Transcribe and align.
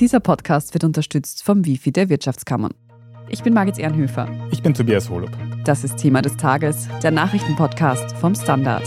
Dieser 0.00 0.20
Podcast 0.20 0.74
wird 0.74 0.84
unterstützt 0.84 1.42
vom 1.42 1.64
Wifi 1.64 1.90
der 1.90 2.08
Wirtschaftskammern. 2.08 2.72
Ich 3.28 3.42
bin 3.42 3.52
Margit 3.52 3.80
Ehrenhöfer. 3.80 4.28
Ich 4.52 4.62
bin 4.62 4.72
Tobias 4.72 5.10
Holub. 5.10 5.30
Das 5.64 5.82
ist 5.82 5.96
Thema 5.96 6.22
des 6.22 6.36
Tages, 6.36 6.86
der 7.02 7.10
Nachrichtenpodcast 7.10 8.12
vom 8.12 8.36
Standard. 8.36 8.84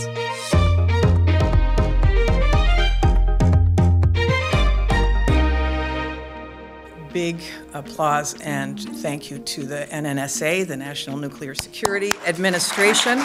Big 7.12 7.36
applause 7.74 8.34
and 8.42 8.80
thank 9.02 9.30
you 9.30 9.36
to 9.36 9.66
the 9.66 9.84
NNSA, 9.92 10.66
the 10.66 10.76
National 10.78 11.20
Nuclear 11.20 11.54
Security 11.54 12.14
Administration, 12.26 13.18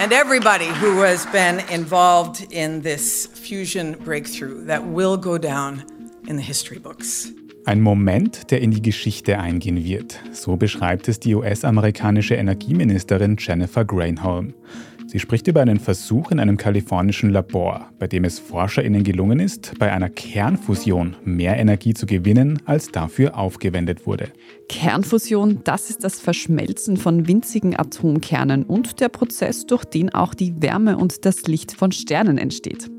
and 0.00 0.10
everybody 0.10 0.68
who 0.80 1.02
has 1.02 1.26
been 1.26 1.60
involved 1.70 2.46
in 2.50 2.80
this 2.80 3.26
fusion 3.26 3.94
breakthrough 4.02 4.64
that 4.64 4.82
will 4.82 5.18
go 5.18 5.36
down 5.36 5.84
in 6.26 6.38
the 6.38 6.44
history 6.44 6.78
books. 6.78 7.32
Ein 7.64 7.80
Moment, 7.80 8.50
der 8.50 8.60
in 8.60 8.72
die 8.72 8.82
Geschichte 8.82 9.38
eingehen 9.38 9.84
wird. 9.84 10.18
So 10.32 10.56
beschreibt 10.56 11.06
es 11.06 11.20
die 11.20 11.34
US-amerikanische 11.34 12.34
Energieministerin 12.34 13.36
Jennifer 13.38 13.84
Granholm. 13.84 14.54
Sie 15.12 15.18
spricht 15.18 15.46
über 15.46 15.60
einen 15.60 15.78
Versuch 15.78 16.30
in 16.30 16.40
einem 16.40 16.56
kalifornischen 16.56 17.28
Labor, 17.28 17.90
bei 17.98 18.06
dem 18.06 18.24
es 18.24 18.38
ForscherInnen 18.38 19.04
gelungen 19.04 19.40
ist, 19.40 19.78
bei 19.78 19.92
einer 19.92 20.08
Kernfusion 20.08 21.16
mehr 21.22 21.58
Energie 21.58 21.92
zu 21.92 22.06
gewinnen, 22.06 22.62
als 22.64 22.90
dafür 22.92 23.36
aufgewendet 23.36 24.06
wurde. 24.06 24.32
Kernfusion, 24.70 25.60
das 25.64 25.90
ist 25.90 26.02
das 26.02 26.18
Verschmelzen 26.18 26.96
von 26.96 27.28
winzigen 27.28 27.78
Atomkernen 27.78 28.62
und 28.62 29.00
der 29.00 29.10
Prozess, 29.10 29.66
durch 29.66 29.84
den 29.84 30.14
auch 30.14 30.32
die 30.32 30.62
Wärme 30.62 30.96
und 30.96 31.26
das 31.26 31.42
Licht 31.42 31.72
von 31.72 31.92
Sternen 31.92 32.38
entsteht. 32.38 32.90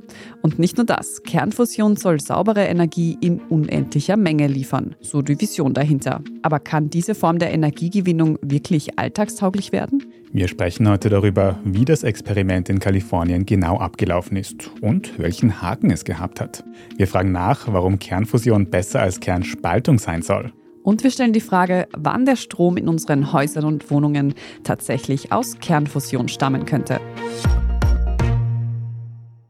Und 0.44 0.60
nicht 0.60 0.78
nur 0.78 0.86
das, 0.86 1.24
Kernfusion 1.24 1.96
soll 1.96 2.20
saubere 2.20 2.66
Energie 2.66 3.18
in 3.22 3.40
unendlicher 3.40 4.18
Menge 4.18 4.46
liefern, 4.46 4.96
so 5.02 5.24
die 5.24 5.42
Vision 5.42 5.74
dahinter. 5.74 6.22
Aber 6.44 6.60
kann 6.60 6.92
diese 6.92 7.16
Form 7.16 7.40
der 7.40 7.52
Energiegewinnung 7.52 8.38
wirklich 8.44 9.00
alltagstauglich 9.00 9.72
werden? 9.72 10.04
Wir 10.36 10.48
sprechen 10.48 10.90
heute 10.90 11.10
darüber, 11.10 11.60
wie 11.64 11.86
das 11.86 12.02
Experiment 12.02 12.68
in 12.68 12.80
Kalifornien 12.80 13.46
genau 13.46 13.78
abgelaufen 13.78 14.36
ist 14.36 14.72
und 14.82 15.20
welchen 15.20 15.62
Haken 15.62 15.92
es 15.92 16.06
gehabt 16.06 16.42
hat. 16.42 16.64
Wir 16.98 17.08
fragen 17.08 17.32
nach, 17.32 17.72
warum 17.72 18.00
Kernfusion 18.00 18.72
besser 18.72 19.00
als 19.00 19.20
Kernspaltung 19.20 20.00
sein 20.00 20.24
soll. 20.24 20.52
Und 20.82 21.04
wir 21.04 21.12
stellen 21.12 21.34
die 21.34 21.40
Frage, 21.40 21.88
wann 21.96 22.26
der 22.26 22.36
Strom 22.36 22.78
in 22.78 22.90
unseren 22.90 23.32
Häusern 23.32 23.64
und 23.64 23.92
Wohnungen 23.92 24.34
tatsächlich 24.64 25.32
aus 25.32 25.60
Kernfusion 25.60 26.28
stammen 26.28 26.66
könnte. 26.66 27.00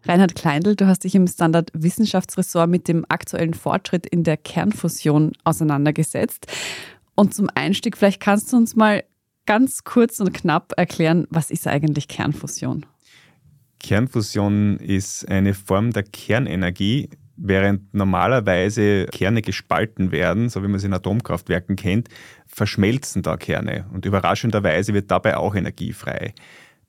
Reinhard 0.03 0.35
Kleindl, 0.35 0.75
du 0.75 0.85
hast 0.85 1.05
dich 1.05 1.15
im 1.15 1.27
Standard 1.27 1.69
Wissenschaftsressort 1.73 2.69
mit 2.69 2.89
dem 2.89 3.05
aktuellen 3.07 3.53
Fortschritt 3.53 4.05
in 4.05 4.25
der 4.25 4.35
Kernfusion 4.35 5.31
auseinandergesetzt. 5.45 6.47
Und 7.15 7.33
zum 7.33 7.47
Einstieg, 7.55 7.95
vielleicht 7.95 8.19
kannst 8.19 8.51
du 8.51 8.57
uns 8.57 8.75
mal 8.75 9.05
ganz 9.45 9.83
kurz 9.83 10.19
und 10.19 10.33
knapp 10.33 10.73
erklären, 10.77 11.27
was 11.29 11.51
ist 11.51 11.67
eigentlich 11.67 12.07
Kernfusion? 12.07 12.85
Kernfusion 13.79 14.77
ist 14.77 15.27
eine 15.27 15.53
Form 15.53 15.91
der 15.91 16.03
Kernenergie, 16.03 17.09
während 17.35 17.93
normalerweise 17.93 19.07
Kerne 19.07 19.41
gespalten 19.41 20.11
werden, 20.11 20.49
so 20.49 20.63
wie 20.63 20.67
man 20.67 20.75
es 20.75 20.83
in 20.83 20.93
Atomkraftwerken 20.93 21.75
kennt, 21.75 22.07
verschmelzen 22.47 23.23
da 23.23 23.37
Kerne 23.37 23.85
und 23.93 24.05
überraschenderweise 24.05 24.93
wird 24.93 25.11
dabei 25.11 25.37
auch 25.37 25.55
Energie 25.55 25.93
frei. 25.93 26.33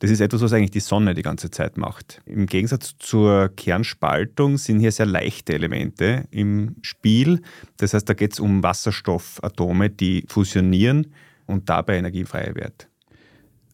Das 0.00 0.10
ist 0.10 0.20
etwas, 0.20 0.42
was 0.42 0.52
eigentlich 0.52 0.70
die 0.70 0.80
Sonne 0.80 1.14
die 1.14 1.22
ganze 1.22 1.50
Zeit 1.50 1.78
macht. 1.78 2.20
Im 2.26 2.46
Gegensatz 2.46 2.96
zur 2.98 3.48
Kernspaltung 3.56 4.58
sind 4.58 4.80
hier 4.80 4.92
sehr 4.92 5.06
leichte 5.06 5.54
Elemente 5.54 6.24
im 6.30 6.76
Spiel. 6.82 7.40
Das 7.78 7.94
heißt, 7.94 8.08
da 8.08 8.12
geht 8.12 8.34
es 8.34 8.40
um 8.40 8.62
Wasserstoffatome, 8.62 9.90
die 9.90 10.24
fusionieren 10.28 11.14
und 11.46 11.68
dabei 11.68 11.96
energiefrei 11.96 12.52
wird. 12.54 12.88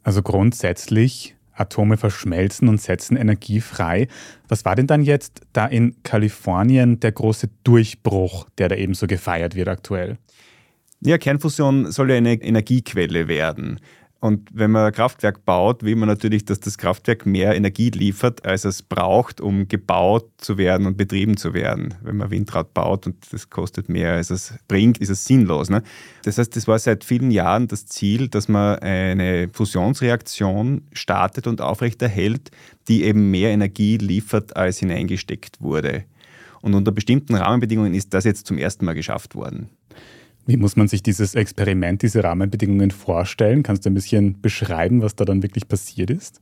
Also 0.03 0.22
grundsätzlich 0.22 1.36
Atome 1.53 1.97
verschmelzen 1.97 2.69
und 2.69 2.81
setzen 2.81 3.16
Energie 3.16 3.60
frei. 3.60 4.08
Was 4.48 4.64
war 4.64 4.75
denn 4.75 4.86
dann 4.86 5.03
jetzt 5.03 5.42
da 5.53 5.66
in 5.66 6.03
Kalifornien 6.03 7.00
der 7.00 7.12
große 7.12 7.50
Durchbruch, 7.64 8.48
der 8.58 8.70
da 8.70 8.76
eben 8.76 8.94
so 8.94 9.06
gefeiert 9.06 9.54
wird 9.54 9.69
aktuell? 9.69 10.16
Ja, 11.00 11.19
Kernfusion 11.19 11.91
soll 11.91 12.10
ja 12.10 12.16
eine 12.16 12.34
Energiequelle 12.34 13.28
werden. 13.28 13.81
Und 14.20 14.50
wenn 14.53 14.70
man 14.70 14.84
ein 14.84 14.92
Kraftwerk 14.92 15.47
baut, 15.47 15.82
will 15.82 15.97
man 15.97 16.06
natürlich, 16.06 16.44
dass 16.44 16.60
das 16.60 16.76
Kraftwerk 16.76 17.25
mehr 17.25 17.56
Energie 17.56 17.88
liefert, 17.88 18.44
als 18.44 18.66
es 18.66 18.82
braucht, 18.82 19.41
um 19.41 19.66
gebaut 19.66 20.26
zu 20.36 20.58
werden 20.58 20.86
und 20.86 20.98
betrieben 20.98 21.38
zu 21.38 21.54
werden. 21.54 21.94
Wenn 22.03 22.19
man 22.19 22.31
Windrad 22.31 22.75
baut 22.75 23.06
und 23.06 23.16
das 23.32 23.48
kostet 23.48 23.88
mehr, 23.88 24.12
als 24.12 24.28
es 24.28 24.54
bringt, 24.69 24.98
ist 24.98 25.08
es 25.08 25.25
sinnlos. 25.25 25.70
Ne? 25.70 25.82
Das 26.25 26.36
heißt, 26.36 26.54
das 26.54 26.69
war 26.69 26.78
seit 26.78 27.03
vielen 27.03 27.31
Jahren 27.31 27.66
das 27.66 27.86
Ziel, 27.86 28.28
dass 28.28 28.47
man 28.47 28.78
eine 28.81 29.48
Fusionsreaktion 29.48 30.82
startet 30.92 31.47
und 31.47 31.62
aufrechterhält, 31.62 32.50
die 32.88 33.04
eben 33.04 33.31
mehr 33.31 33.50
Energie 33.50 33.97
liefert, 33.97 34.54
als 34.54 34.81
hineingesteckt 34.81 35.62
wurde. 35.62 36.04
Und 36.60 36.75
unter 36.75 36.92
bestimmten 36.92 37.37
Rahmenbedingungen 37.37 37.94
ist 37.94 38.12
das 38.12 38.25
jetzt 38.25 38.47
zum 38.47 38.58
ersten 38.58 38.84
Mal 38.84 38.92
geschafft 38.92 39.34
worden. 39.34 39.70
Wie 40.46 40.56
muss 40.56 40.76
man 40.76 40.88
sich 40.88 41.02
dieses 41.02 41.34
Experiment, 41.34 42.02
diese 42.02 42.24
Rahmenbedingungen 42.24 42.90
vorstellen? 42.90 43.62
Kannst 43.62 43.84
du 43.84 43.90
ein 43.90 43.94
bisschen 43.94 44.40
beschreiben, 44.40 45.02
was 45.02 45.14
da 45.14 45.24
dann 45.24 45.42
wirklich 45.42 45.68
passiert 45.68 46.10
ist? 46.10 46.40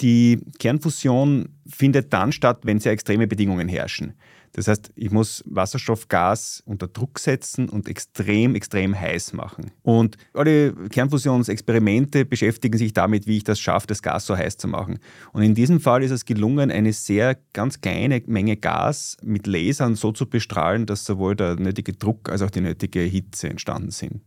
Die 0.00 0.40
Kernfusion 0.58 1.48
findet 1.66 2.12
dann 2.12 2.32
statt, 2.32 2.60
wenn 2.64 2.78
sehr 2.78 2.92
extreme 2.92 3.26
Bedingungen 3.26 3.68
herrschen. 3.68 4.14
Das 4.56 4.68
heißt, 4.68 4.90
ich 4.96 5.10
muss 5.10 5.44
Wasserstoffgas 5.46 6.62
unter 6.64 6.88
Druck 6.88 7.18
setzen 7.18 7.68
und 7.68 7.90
extrem, 7.90 8.54
extrem 8.54 8.98
heiß 8.98 9.34
machen. 9.34 9.70
Und 9.82 10.16
alle 10.32 10.72
Kernfusionsexperimente 10.72 12.24
beschäftigen 12.24 12.78
sich 12.78 12.94
damit, 12.94 13.26
wie 13.26 13.36
ich 13.36 13.44
das 13.44 13.60
schaffe, 13.60 13.86
das 13.86 14.00
Gas 14.00 14.24
so 14.24 14.34
heiß 14.34 14.56
zu 14.56 14.66
machen. 14.66 14.98
Und 15.34 15.42
in 15.42 15.54
diesem 15.54 15.78
Fall 15.78 16.02
ist 16.02 16.10
es 16.10 16.24
gelungen, 16.24 16.70
eine 16.70 16.94
sehr 16.94 17.36
ganz 17.52 17.82
kleine 17.82 18.22
Menge 18.24 18.56
Gas 18.56 19.18
mit 19.22 19.46
Lasern 19.46 19.94
so 19.94 20.10
zu 20.12 20.26
bestrahlen, 20.26 20.86
dass 20.86 21.04
sowohl 21.04 21.36
der 21.36 21.56
nötige 21.56 21.92
Druck 21.92 22.30
als 22.30 22.40
auch 22.40 22.50
die 22.50 22.62
nötige 22.62 23.00
Hitze 23.00 23.50
entstanden 23.50 23.90
sind. 23.90 24.22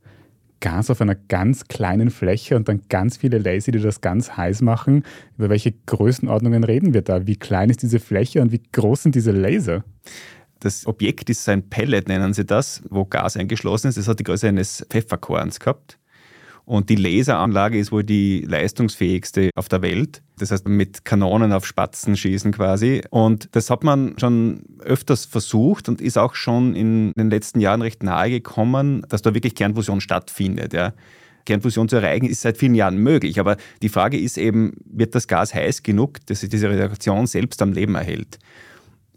Gas 0.60 0.90
auf 0.90 1.02
einer 1.02 1.16
ganz 1.16 1.68
kleinen 1.68 2.10
Fläche 2.10 2.56
und 2.56 2.68
dann 2.68 2.82
ganz 2.90 3.18
viele 3.18 3.38
Laser, 3.38 3.72
die 3.72 3.80
das 3.80 4.02
ganz 4.02 4.36
heiß 4.36 4.62
machen. 4.62 5.04
Über 5.38 5.50
welche 5.50 5.74
Größenordnungen 5.86 6.64
reden 6.64 6.94
wir 6.94 7.02
da? 7.02 7.28
Wie 7.28 7.36
klein 7.36 7.70
ist 7.70 7.82
diese 7.82 8.00
Fläche 8.00 8.42
und 8.42 8.52
wie 8.52 8.62
groß 8.72 9.04
sind 9.04 9.16
diese 9.16 9.32
Laser? 9.32 9.84
Das 10.60 10.88
Objekt 10.88 11.30
ist 11.30 11.48
ein 11.48 11.70
Pellet, 11.70 12.08
nennen 12.08 12.34
sie 12.34 12.46
das, 12.46 12.82
wo 12.90 13.06
Gas 13.06 13.38
eingeschlossen 13.38 13.88
ist. 13.88 13.98
Es 13.98 14.08
hat 14.08 14.20
die 14.20 14.24
Größe 14.26 14.48
eines 14.48 14.86
Pfefferkorns 14.90 15.60
gehabt. 15.60 15.99
Und 16.70 16.90
die 16.90 16.98
Laseranlage 16.98 17.80
ist 17.80 17.92
wohl 17.92 18.04
die 18.04 18.42
leistungsfähigste 18.42 19.50
auf 19.56 19.70
der 19.70 19.82
Welt. 19.82 20.22
Das 20.38 20.52
heißt, 20.52 20.68
mit 20.68 21.04
Kanonen 21.04 21.52
auf 21.52 21.66
Spatzen 21.66 22.16
schießen 22.16 22.52
quasi. 22.52 23.02
Und 23.10 23.50
das 23.54 23.72
hat 23.72 23.84
man 23.84 24.14
schon 24.20 24.62
öfters 24.78 25.26
versucht 25.26 25.90
und 25.90 26.00
ist 26.00 26.20
auch 26.20 26.36
schon 26.36 26.76
in 26.76 27.12
den 27.18 27.32
letzten 27.32 27.60
Jahren 27.60 27.82
recht 27.82 28.04
nahe 28.04 28.30
gekommen, 28.30 29.04
dass 29.10 29.24
da 29.24 29.34
wirklich 29.34 29.56
Kernfusion 29.56 30.00
stattfindet. 30.00 30.74
Ja. 30.74 30.94
Kernfusion 31.48 31.90
zu 31.90 31.96
erreichen, 31.96 32.28
ist 32.28 32.42
seit 32.42 32.60
vielen 32.60 32.76
Jahren 32.76 33.00
möglich. 33.00 33.40
Aber 33.40 33.58
die 33.82 33.90
Frage 33.90 34.20
ist 34.20 34.38
eben, 34.38 34.74
wird 34.86 35.16
das 35.16 35.28
Gas 35.28 35.56
heiß 35.56 35.82
genug, 35.82 36.24
dass 36.28 36.42
sich 36.42 36.50
diese 36.50 36.70
Reaktion 36.70 37.26
selbst 37.26 37.64
am 37.64 37.74
Leben 37.74 37.96
erhält? 37.96 38.38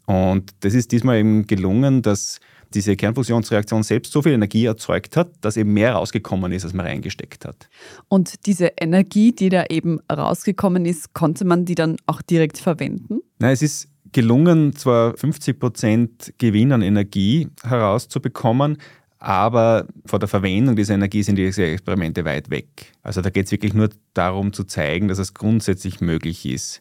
Und 0.07 0.53
das 0.61 0.73
ist 0.73 0.91
diesmal 0.91 1.19
eben 1.19 1.47
gelungen, 1.47 2.01
dass 2.01 2.41
diese 2.75 2.97
Kernfusionsreaktion 2.97 3.83
selbst 3.83 4.13
so 4.13 4.23
viel 4.23 4.33
Energie 4.33 4.67
erzeugt 4.67 5.17
hat, 5.17 5.31
dass 5.41 5.57
eben 5.57 5.73
mehr 5.73 5.95
rausgekommen 5.95 6.53
ist, 6.53 6.65
als 6.65 6.73
man 6.73 6.87
reingesteckt 6.87 7.45
hat. 7.45 7.69
Und 8.09 8.47
diese 8.47 8.73
Energie, 8.79 9.33
die 9.33 9.49
da 9.49 9.65
eben 9.69 10.01
rausgekommen 10.11 10.85
ist, 10.85 11.13
konnte 11.15 11.45
man 11.45 11.65
die 11.65 11.75
dann 11.75 11.97
auch 12.07 12.23
direkt 12.23 12.59
verwenden? 12.59 13.21
Nein, 13.39 13.53
es 13.53 13.63
ist 13.63 13.89
gelungen, 14.13 14.75
zwar 14.77 15.17
50 15.17 15.59
Prozent 15.59 16.35
Gewinn 16.39 16.73
an 16.73 16.83
Energie 16.83 17.49
herauszubekommen, 17.63 18.79
aber 19.19 19.87
vor 20.05 20.19
der 20.19 20.29
Verwendung 20.29 20.75
dieser 20.75 20.95
Energie 20.95 21.23
sind 21.23 21.37
diese 21.37 21.65
Experimente 21.65 22.25
weit 22.25 22.51
weg. 22.51 22.93
Also 23.03 23.21
da 23.21 23.31
geht 23.31 23.47
es 23.47 23.53
wirklich 23.53 23.73
nur 23.73 23.89
darum 24.15 24.53
zu 24.53 24.65
zeigen, 24.65 25.09
dass 25.09 25.19
es 25.19 25.33
grundsätzlich 25.33 26.01
möglich 26.01 26.45
ist. 26.45 26.81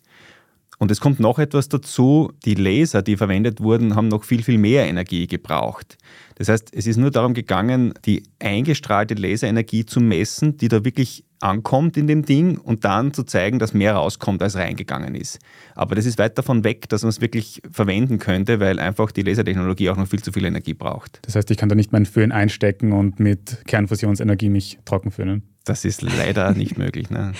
Und 0.81 0.89
es 0.89 0.99
kommt 0.99 1.19
noch 1.19 1.37
etwas 1.37 1.69
dazu, 1.69 2.33
die 2.43 2.55
Laser, 2.55 3.03
die 3.03 3.15
verwendet 3.15 3.61
wurden, 3.61 3.93
haben 3.93 4.07
noch 4.07 4.23
viel, 4.23 4.41
viel 4.41 4.57
mehr 4.57 4.87
Energie 4.87 5.27
gebraucht. 5.27 5.95
Das 6.33 6.49
heißt, 6.49 6.69
es 6.73 6.87
ist 6.87 6.97
nur 6.97 7.11
darum 7.11 7.35
gegangen, 7.35 7.93
die 8.03 8.23
eingestrahlte 8.39 9.13
Laserenergie 9.13 9.85
zu 9.85 9.99
messen, 9.99 10.57
die 10.57 10.69
da 10.69 10.83
wirklich 10.83 11.23
ankommt 11.39 11.97
in 11.97 12.07
dem 12.07 12.25
Ding 12.25 12.57
und 12.57 12.83
dann 12.83 13.13
zu 13.13 13.21
zeigen, 13.25 13.59
dass 13.59 13.75
mehr 13.75 13.93
rauskommt, 13.93 14.41
als 14.41 14.55
reingegangen 14.55 15.13
ist. 15.13 15.37
Aber 15.75 15.93
das 15.93 16.07
ist 16.07 16.17
weit 16.17 16.35
davon 16.39 16.63
weg, 16.63 16.89
dass 16.89 17.03
man 17.03 17.09
es 17.09 17.21
wirklich 17.21 17.61
verwenden 17.69 18.17
könnte, 18.17 18.59
weil 18.59 18.79
einfach 18.79 19.11
die 19.11 19.21
Lasertechnologie 19.21 19.91
auch 19.91 19.97
noch 19.97 20.07
viel 20.07 20.23
zu 20.23 20.31
viel 20.31 20.45
Energie 20.45 20.73
braucht. 20.73 21.19
Das 21.21 21.35
heißt, 21.35 21.51
ich 21.51 21.57
kann 21.57 21.69
da 21.69 21.75
nicht 21.75 21.91
meinen 21.91 22.07
Föhn 22.07 22.31
einstecken 22.31 22.91
und 22.91 23.19
mit 23.19 23.67
Kernfusionsenergie 23.67 24.49
mich 24.49 24.79
trocken 24.85 25.11
föhnen? 25.11 25.43
Das 25.63 25.85
ist 25.85 26.01
leider 26.01 26.53
nicht 26.53 26.79
möglich. 26.79 27.11
Ne? 27.11 27.33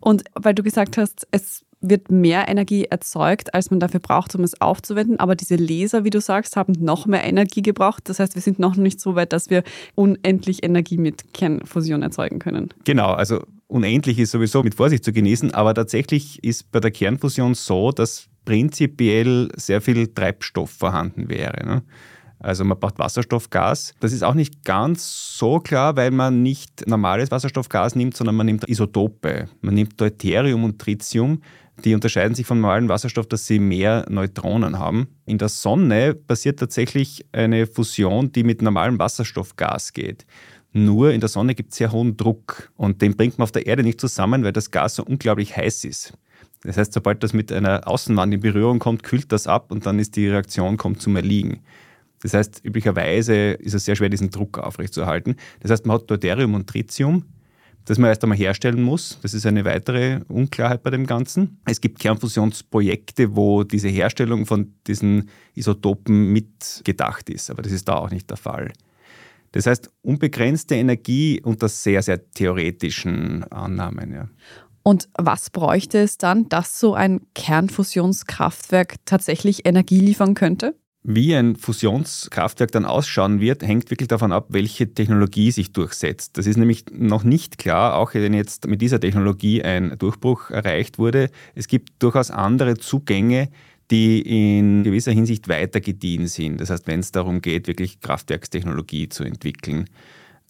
Und 0.00 0.24
weil 0.34 0.54
du 0.54 0.62
gesagt 0.62 0.98
hast, 0.98 1.26
es 1.30 1.65
wird 1.80 2.10
mehr 2.10 2.48
Energie 2.48 2.84
erzeugt, 2.84 3.54
als 3.54 3.70
man 3.70 3.80
dafür 3.80 4.00
braucht, 4.00 4.34
um 4.34 4.42
es 4.42 4.60
aufzuwenden. 4.60 5.20
Aber 5.20 5.34
diese 5.34 5.56
Laser, 5.56 6.04
wie 6.04 6.10
du 6.10 6.20
sagst, 6.20 6.56
haben 6.56 6.72
noch 6.78 7.06
mehr 7.06 7.24
Energie 7.24 7.62
gebraucht. 7.62 8.08
Das 8.08 8.18
heißt, 8.18 8.34
wir 8.34 8.42
sind 8.42 8.58
noch 8.58 8.76
nicht 8.76 9.00
so 9.00 9.14
weit, 9.14 9.32
dass 9.32 9.50
wir 9.50 9.62
unendlich 9.94 10.64
Energie 10.64 10.98
mit 10.98 11.34
Kernfusion 11.34 12.02
erzeugen 12.02 12.38
können. 12.38 12.72
Genau, 12.84 13.12
also 13.12 13.42
unendlich 13.68 14.18
ist 14.18 14.30
sowieso 14.30 14.62
mit 14.62 14.74
Vorsicht 14.74 15.04
zu 15.04 15.12
genießen, 15.12 15.52
aber 15.54 15.74
tatsächlich 15.74 16.42
ist 16.42 16.70
bei 16.72 16.80
der 16.80 16.90
Kernfusion 16.90 17.54
so, 17.54 17.90
dass 17.90 18.28
prinzipiell 18.44 19.50
sehr 19.56 19.80
viel 19.80 20.06
Treibstoff 20.08 20.70
vorhanden 20.70 21.28
wäre. 21.28 21.66
Ne? 21.66 21.82
Also 22.38 22.64
man 22.64 22.78
braucht 22.78 22.98
Wasserstoffgas. 22.98 23.94
Das 24.00 24.12
ist 24.12 24.22
auch 24.22 24.34
nicht 24.34 24.64
ganz 24.64 25.36
so 25.36 25.58
klar, 25.58 25.96
weil 25.96 26.10
man 26.10 26.42
nicht 26.42 26.86
normales 26.86 27.30
Wasserstoffgas 27.30 27.94
nimmt, 27.96 28.16
sondern 28.16 28.36
man 28.36 28.46
nimmt 28.46 28.68
Isotope. 28.68 29.48
Man 29.62 29.74
nimmt 29.74 30.00
Deuterium 30.00 30.64
und 30.64 30.78
Tritium. 30.78 31.42
Die 31.84 31.94
unterscheiden 31.94 32.34
sich 32.34 32.46
vom 32.46 32.60
normalen 32.60 32.88
Wasserstoff, 32.88 33.26
dass 33.26 33.46
sie 33.46 33.58
mehr 33.58 34.06
Neutronen 34.08 34.78
haben. 34.78 35.08
In 35.26 35.38
der 35.38 35.48
Sonne 35.48 36.14
passiert 36.14 36.58
tatsächlich 36.58 37.26
eine 37.32 37.66
Fusion, 37.66 38.32
die 38.32 38.44
mit 38.44 38.62
normalem 38.62 38.98
Wasserstoffgas 38.98 39.92
geht. 39.92 40.24
Nur 40.72 41.12
in 41.12 41.20
der 41.20 41.28
Sonne 41.28 41.54
gibt 41.54 41.72
es 41.72 41.78
sehr 41.78 41.92
hohen 41.92 42.16
Druck 42.16 42.70
und 42.76 43.02
den 43.02 43.16
bringt 43.16 43.38
man 43.38 43.44
auf 43.44 43.52
der 43.52 43.66
Erde 43.66 43.82
nicht 43.82 44.00
zusammen, 44.00 44.44
weil 44.44 44.52
das 44.52 44.70
Gas 44.70 44.96
so 44.96 45.04
unglaublich 45.04 45.56
heiß 45.56 45.84
ist. 45.84 46.14
Das 46.62 46.76
heißt, 46.76 46.92
sobald 46.92 47.22
das 47.22 47.32
mit 47.32 47.52
einer 47.52 47.86
Außenwand 47.86 48.34
in 48.34 48.40
Berührung 48.40 48.78
kommt, 48.78 49.02
kühlt 49.02 49.30
das 49.30 49.46
ab 49.46 49.70
und 49.70 49.86
dann 49.86 49.98
ist 49.98 50.16
die 50.16 50.28
Reaktion 50.28 50.76
kommt 50.76 51.00
zum 51.00 51.16
Erliegen. 51.16 51.60
Das 52.22 52.34
heißt, 52.34 52.62
üblicherweise 52.64 53.52
ist 53.52 53.74
es 53.74 53.84
sehr 53.84 53.94
schwer, 53.96 54.08
diesen 54.08 54.30
Druck 54.30 54.58
aufrechtzuerhalten. 54.58 55.36
Das 55.60 55.70
heißt, 55.70 55.86
man 55.86 55.98
hat 55.98 56.10
Deuterium 56.10 56.54
und 56.54 56.66
Tritium, 56.66 57.24
das 57.86 57.98
man 57.98 58.10
erst 58.10 58.22
einmal 58.22 58.36
herstellen 58.36 58.82
muss. 58.82 59.18
Das 59.22 59.32
ist 59.32 59.46
eine 59.46 59.64
weitere 59.64 60.20
Unklarheit 60.28 60.82
bei 60.82 60.90
dem 60.90 61.06
Ganzen. 61.06 61.60
Es 61.64 61.80
gibt 61.80 62.00
Kernfusionsprojekte, 62.00 63.34
wo 63.34 63.62
diese 63.64 63.88
Herstellung 63.88 64.44
von 64.44 64.74
diesen 64.86 65.30
Isotopen 65.54 66.32
mitgedacht 66.32 67.30
ist, 67.30 67.50
aber 67.50 67.62
das 67.62 67.72
ist 67.72 67.88
da 67.88 67.94
auch 67.94 68.10
nicht 68.10 68.28
der 68.28 68.36
Fall. 68.36 68.72
Das 69.52 69.66
heißt, 69.66 69.88
unbegrenzte 70.02 70.74
Energie 70.74 71.40
unter 71.42 71.68
sehr, 71.68 72.02
sehr 72.02 72.30
theoretischen 72.32 73.44
Annahmen. 73.44 74.12
Ja. 74.12 74.28
Und 74.82 75.08
was 75.16 75.50
bräuchte 75.50 75.98
es 75.98 76.18
dann, 76.18 76.48
dass 76.48 76.78
so 76.78 76.94
ein 76.94 77.20
Kernfusionskraftwerk 77.34 78.96
tatsächlich 79.04 79.64
Energie 79.64 80.00
liefern 80.00 80.34
könnte? 80.34 80.76
Wie 81.08 81.36
ein 81.36 81.54
Fusionskraftwerk 81.54 82.72
dann 82.72 82.84
ausschauen 82.84 83.38
wird, 83.38 83.62
hängt 83.62 83.92
wirklich 83.92 84.08
davon 84.08 84.32
ab, 84.32 84.46
welche 84.48 84.92
Technologie 84.92 85.52
sich 85.52 85.70
durchsetzt. 85.70 86.36
Das 86.36 86.48
ist 86.48 86.56
nämlich 86.56 86.84
noch 86.90 87.22
nicht 87.22 87.58
klar, 87.58 87.94
auch 87.94 88.14
wenn 88.14 88.34
jetzt 88.34 88.66
mit 88.66 88.82
dieser 88.82 88.98
Technologie 88.98 89.62
ein 89.62 89.96
Durchbruch 90.00 90.50
erreicht 90.50 90.98
wurde. 90.98 91.30
Es 91.54 91.68
gibt 91.68 92.02
durchaus 92.02 92.32
andere 92.32 92.76
Zugänge, 92.76 93.50
die 93.92 94.20
in 94.56 94.82
gewisser 94.82 95.12
Hinsicht 95.12 95.46
weiter 95.46 95.80
gediehen 95.80 96.26
sind. 96.26 96.60
Das 96.60 96.70
heißt, 96.70 96.88
wenn 96.88 96.98
es 96.98 97.12
darum 97.12 97.40
geht, 97.40 97.68
wirklich 97.68 98.00
Kraftwerkstechnologie 98.00 99.08
zu 99.08 99.22
entwickeln. 99.22 99.88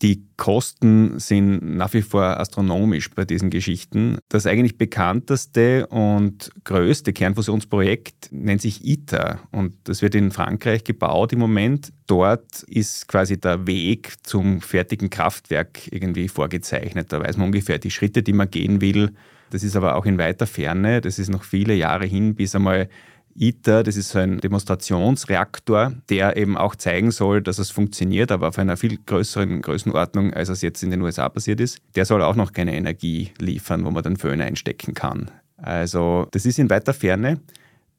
Die 0.03 0.27
Kosten 0.37 1.19
sind 1.19 1.77
nach 1.77 1.95
wie 1.95 2.03
vor 2.03 2.39
astronomisch 2.39 3.11
bei 3.11 3.25
diesen 3.25 3.49
Geschichten. 3.49 4.19
Das 4.29 4.47
eigentlich 4.47 4.77
bekannteste 4.77 5.87
und 5.87 6.51
größte 6.65 7.15
Kernfusionsprojekt 7.15 8.29
nennt 8.31 8.61
sich 8.61 8.87
ITER 8.87 9.41
und 9.53 9.75
das 9.85 10.03
wird 10.03 10.15
in 10.15 10.33
Frankreich 10.33 10.85
gebaut 10.85 11.33
im 11.33 11.39
Moment. 11.39 11.93
Dort 12.07 12.63
ist 12.65 13.09
quasi 13.09 13.41
der 13.41 13.67
Weg 13.67 14.15
zum 14.23 14.61
fertigen 14.61 15.09
Kraftwerk 15.09 15.91
irgendwie 15.91 16.29
vorgezeichnet. 16.29 17.11
Da 17.13 17.21
weiß 17.21 17.39
man 17.39 17.47
ungefähr 17.47 17.79
die 17.79 17.91
Schritte, 17.91 18.23
die 18.23 18.35
man 18.35 18.51
gehen 18.51 18.83
will. 18.83 19.15
Das 19.51 19.63
ist 19.63 19.77
aber 19.77 19.97
auch 19.97 20.05
in 20.05 20.19
weiter 20.19 20.47
Ferne. 20.47 21.01
Das 21.01 21.19
ist 21.19 21.31
noch 21.31 21.45
viele 21.45 21.75
Jahre 21.75 22.05
hin, 22.05 22.35
bis 22.35 22.55
einmal 22.55 22.89
ITER, 23.39 23.83
das 23.83 23.97
ist 23.97 24.11
so 24.11 24.19
ein 24.19 24.39
Demonstrationsreaktor, 24.39 25.93
der 26.09 26.37
eben 26.37 26.57
auch 26.57 26.75
zeigen 26.77 27.11
soll, 27.11 27.43
dass 27.43 27.59
es 27.59 27.71
funktioniert, 27.71 28.33
aber 28.33 28.49
auf 28.49 28.59
einer 28.59 28.77
viel 28.77 28.99
größeren 29.05 29.63
Größenordnung, 29.63 30.33
als 30.33 30.49
es 30.49 30.63
jetzt 30.63 30.83
in 30.83 30.91
den 30.91 31.03
USA 31.03 31.29
passiert 31.29 31.61
ist. 31.61 31.79
Der 31.95 32.05
soll 32.05 32.23
auch 32.23 32.37
noch 32.37 32.53
keine 32.53 32.75
Energie 32.75 33.33
liefern, 33.39 33.85
wo 33.85 33.91
man 33.91 34.03
den 34.03 34.17
Föhn 34.17 34.41
einstecken 34.41 34.95
kann. 34.95 35.31
Also 35.57 36.27
das 36.33 36.47
ist 36.47 36.59
in 36.59 36.71
weiter 36.71 36.95
Ferne. 36.95 37.41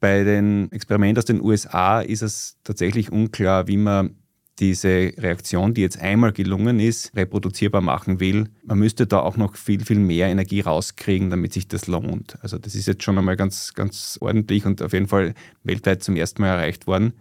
Bei 0.00 0.22
den 0.22 0.70
Experimenten 0.70 1.18
aus 1.18 1.24
den 1.24 1.42
USA 1.42 2.00
ist 2.00 2.22
es 2.22 2.56
tatsächlich 2.62 3.10
unklar, 3.10 3.66
wie 3.66 3.76
man 3.76 4.16
diese 4.60 5.12
Reaktion, 5.16 5.74
die 5.74 5.82
jetzt 5.82 6.00
einmal 6.00 6.32
gelungen 6.32 6.80
ist, 6.80 7.14
reproduzierbar 7.16 7.80
machen 7.80 8.20
will, 8.20 8.48
man 8.64 8.78
müsste 8.78 9.06
da 9.06 9.20
auch 9.20 9.36
noch 9.36 9.56
viel, 9.56 9.84
viel 9.84 9.98
mehr 9.98 10.28
Energie 10.28 10.60
rauskriegen, 10.60 11.30
damit 11.30 11.52
sich 11.52 11.68
das 11.68 11.86
lohnt. 11.86 12.38
Also 12.42 12.58
das 12.58 12.74
ist 12.74 12.86
jetzt 12.86 13.02
schon 13.04 13.18
einmal 13.18 13.36
ganz, 13.36 13.74
ganz 13.74 14.18
ordentlich 14.20 14.66
und 14.66 14.82
auf 14.82 14.92
jeden 14.92 15.06
Fall 15.06 15.34
weltweit 15.62 16.02
zum 16.02 16.16
ersten 16.16 16.42
Mal 16.42 16.48
erreicht 16.48 16.86
worden. 16.86 17.12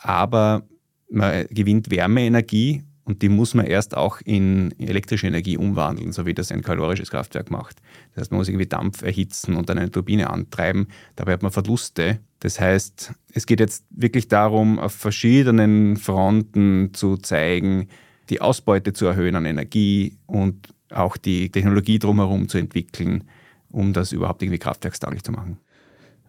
Aber 0.00 0.66
man 1.10 1.46
gewinnt 1.50 1.90
Wärmeenergie 1.90 2.84
und 3.08 3.22
die 3.22 3.30
muss 3.30 3.54
man 3.54 3.64
erst 3.64 3.96
auch 3.96 4.20
in 4.22 4.78
elektrische 4.78 5.26
Energie 5.26 5.56
umwandeln, 5.56 6.12
so 6.12 6.26
wie 6.26 6.34
das 6.34 6.52
ein 6.52 6.60
kalorisches 6.60 7.10
Kraftwerk 7.10 7.50
macht. 7.50 7.78
Das 8.12 8.20
heißt, 8.20 8.32
man 8.32 8.38
muss 8.38 8.48
irgendwie 8.50 8.66
Dampf 8.66 9.00
erhitzen 9.00 9.56
und 9.56 9.70
dann 9.70 9.78
eine 9.78 9.90
Turbine 9.90 10.28
antreiben. 10.28 10.88
Dabei 11.16 11.32
hat 11.32 11.42
man 11.42 11.50
Verluste. 11.50 12.18
Das 12.40 12.60
heißt, 12.60 13.14
es 13.32 13.46
geht 13.46 13.60
jetzt 13.60 13.86
wirklich 13.88 14.28
darum, 14.28 14.78
auf 14.78 14.92
verschiedenen 14.92 15.96
Fronten 15.96 16.90
zu 16.92 17.16
zeigen, 17.16 17.88
die 18.28 18.42
Ausbeute 18.42 18.92
zu 18.92 19.06
erhöhen 19.06 19.36
an 19.36 19.46
Energie 19.46 20.18
und 20.26 20.68
auch 20.90 21.16
die 21.16 21.50
Technologie 21.50 21.98
drumherum 21.98 22.50
zu 22.50 22.58
entwickeln, 22.58 23.24
um 23.70 23.94
das 23.94 24.12
überhaupt 24.12 24.42
irgendwie 24.42 24.58
kraftwerkstauglich 24.58 25.22
zu 25.22 25.32
machen. 25.32 25.56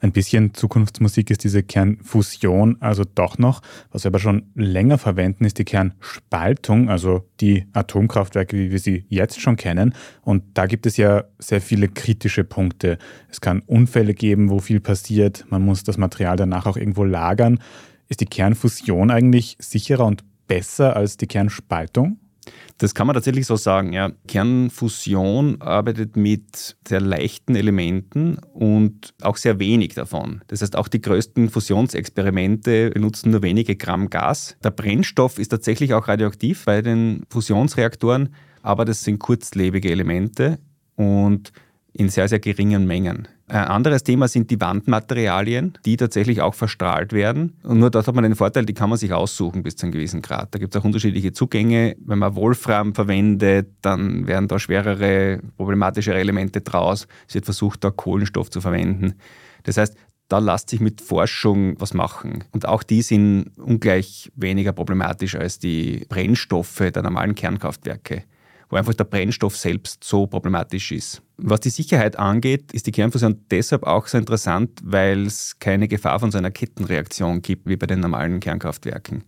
Ein 0.01 0.13
bisschen 0.13 0.53
Zukunftsmusik 0.53 1.29
ist 1.29 1.43
diese 1.43 1.61
Kernfusion 1.61 2.77
also 2.79 3.03
doch 3.03 3.37
noch. 3.37 3.61
Was 3.91 4.05
wir 4.05 4.09
aber 4.09 4.19
schon 4.19 4.43
länger 4.55 4.97
verwenden, 4.97 5.43
ist 5.43 5.57
die 5.57 5.65
Kernspaltung, 5.65 6.89
also 6.89 7.27
die 7.41 7.65
Atomkraftwerke, 7.73 8.57
wie 8.57 8.71
wir 8.71 8.79
sie 8.79 9.05
jetzt 9.09 9.41
schon 9.41 9.57
kennen. 9.57 9.93
Und 10.21 10.43
da 10.53 10.67
gibt 10.67 10.85
es 10.85 10.95
ja 10.95 11.25
sehr 11.37 11.59
viele 11.59 11.89
kritische 11.89 12.45
Punkte. 12.45 12.97
Es 13.29 13.41
kann 13.41 13.61
Unfälle 13.65 14.13
geben, 14.13 14.49
wo 14.49 14.59
viel 14.59 14.79
passiert. 14.79 15.45
Man 15.49 15.63
muss 15.63 15.83
das 15.83 15.97
Material 15.97 16.37
danach 16.37 16.65
auch 16.65 16.77
irgendwo 16.77 17.03
lagern. 17.03 17.59
Ist 18.07 18.21
die 18.21 18.25
Kernfusion 18.25 19.11
eigentlich 19.11 19.57
sicherer 19.59 20.05
und 20.05 20.23
besser 20.47 20.95
als 20.95 21.17
die 21.17 21.27
Kernspaltung? 21.27 22.17
Das 22.77 22.95
kann 22.95 23.07
man 23.07 23.13
tatsächlich 23.13 23.45
so 23.45 23.55
sagen. 23.55 23.93
Ja. 23.93 24.11
Kernfusion 24.27 25.61
arbeitet 25.61 26.15
mit 26.15 26.77
sehr 26.87 27.01
leichten 27.01 27.55
Elementen 27.55 28.37
und 28.53 29.13
auch 29.21 29.37
sehr 29.37 29.59
wenig 29.59 29.95
davon. 29.95 30.41
Das 30.47 30.61
heißt, 30.61 30.75
auch 30.75 30.87
die 30.87 31.01
größten 31.01 31.49
Fusionsexperimente 31.49 32.91
benutzen 32.91 33.31
nur 33.31 33.41
wenige 33.41 33.75
Gramm 33.75 34.09
Gas. 34.09 34.55
Der 34.63 34.71
Brennstoff 34.71 35.39
ist 35.39 35.49
tatsächlich 35.49 35.93
auch 35.93 36.07
radioaktiv 36.07 36.65
bei 36.65 36.81
den 36.81 37.23
Fusionsreaktoren, 37.29 38.29
aber 38.61 38.85
das 38.85 39.03
sind 39.03 39.19
kurzlebige 39.19 39.91
Elemente 39.91 40.59
und 40.95 41.51
in 41.93 42.09
sehr, 42.09 42.27
sehr 42.27 42.39
geringen 42.39 42.87
Mengen. 42.87 43.27
Ein 43.49 43.65
anderes 43.65 44.03
Thema 44.03 44.27
sind 44.27 44.51
die 44.51 44.61
Wandmaterialien, 44.61 45.73
die 45.83 45.97
tatsächlich 45.97 46.41
auch 46.41 46.53
verstrahlt 46.53 47.13
werden. 47.13 47.57
Und 47.63 47.79
nur 47.79 47.89
dort 47.89 48.07
hat 48.07 48.13
man 48.13 48.23
den 48.23 48.35
Vorteil, 48.35 48.63
die 48.63 48.75
kann 48.75 48.89
man 48.89 48.99
sich 48.99 49.11
aussuchen 49.11 49.63
bis 49.63 49.75
zu 49.75 49.85
einem 49.85 49.93
gewissen 49.93 50.21
Grad. 50.21 50.53
Da 50.53 50.59
gibt 50.59 50.75
es 50.75 50.79
auch 50.79 50.85
unterschiedliche 50.85 51.31
Zugänge. 51.31 51.95
Wenn 52.05 52.19
man 52.19 52.35
Wolfram 52.35 52.93
verwendet, 52.93 53.69
dann 53.81 54.27
werden 54.27 54.47
da 54.47 54.59
schwerere, 54.59 55.39
problematischere 55.57 56.19
Elemente 56.19 56.61
draus. 56.61 57.07
Es 57.27 57.33
wird 57.33 57.45
versucht, 57.45 57.83
da 57.83 57.89
Kohlenstoff 57.89 58.51
zu 58.51 58.61
verwenden. 58.61 59.15
Das 59.63 59.77
heißt, 59.77 59.95
da 60.27 60.37
lässt 60.37 60.69
sich 60.69 60.79
mit 60.79 61.01
Forschung 61.01 61.75
was 61.81 61.95
machen. 61.95 62.43
Und 62.51 62.67
auch 62.67 62.83
die 62.83 63.01
sind 63.01 63.51
ungleich 63.57 64.31
weniger 64.35 64.73
problematisch 64.73 65.35
als 65.35 65.57
die 65.57 66.05
Brennstoffe 66.07 66.91
der 66.93 67.01
normalen 67.01 67.33
Kernkraftwerke 67.33 68.25
wo 68.69 68.75
einfach 68.75 68.93
der 68.93 69.03
Brennstoff 69.03 69.57
selbst 69.57 70.03
so 70.03 70.27
problematisch 70.27 70.91
ist. 70.91 71.21
Was 71.37 71.61
die 71.61 71.69
Sicherheit 71.69 72.17
angeht, 72.17 72.71
ist 72.71 72.87
die 72.87 72.91
Kernfusion 72.91 73.45
deshalb 73.49 73.83
auch 73.83 74.07
so 74.07 74.17
interessant, 74.17 74.79
weil 74.83 75.25
es 75.25 75.57
keine 75.59 75.87
Gefahr 75.87 76.19
von 76.19 76.31
so 76.31 76.37
einer 76.37 76.51
Kettenreaktion 76.51 77.41
gibt 77.41 77.67
wie 77.67 77.77
bei 77.77 77.87
den 77.87 77.99
normalen 77.99 78.39
Kernkraftwerken. 78.39 79.23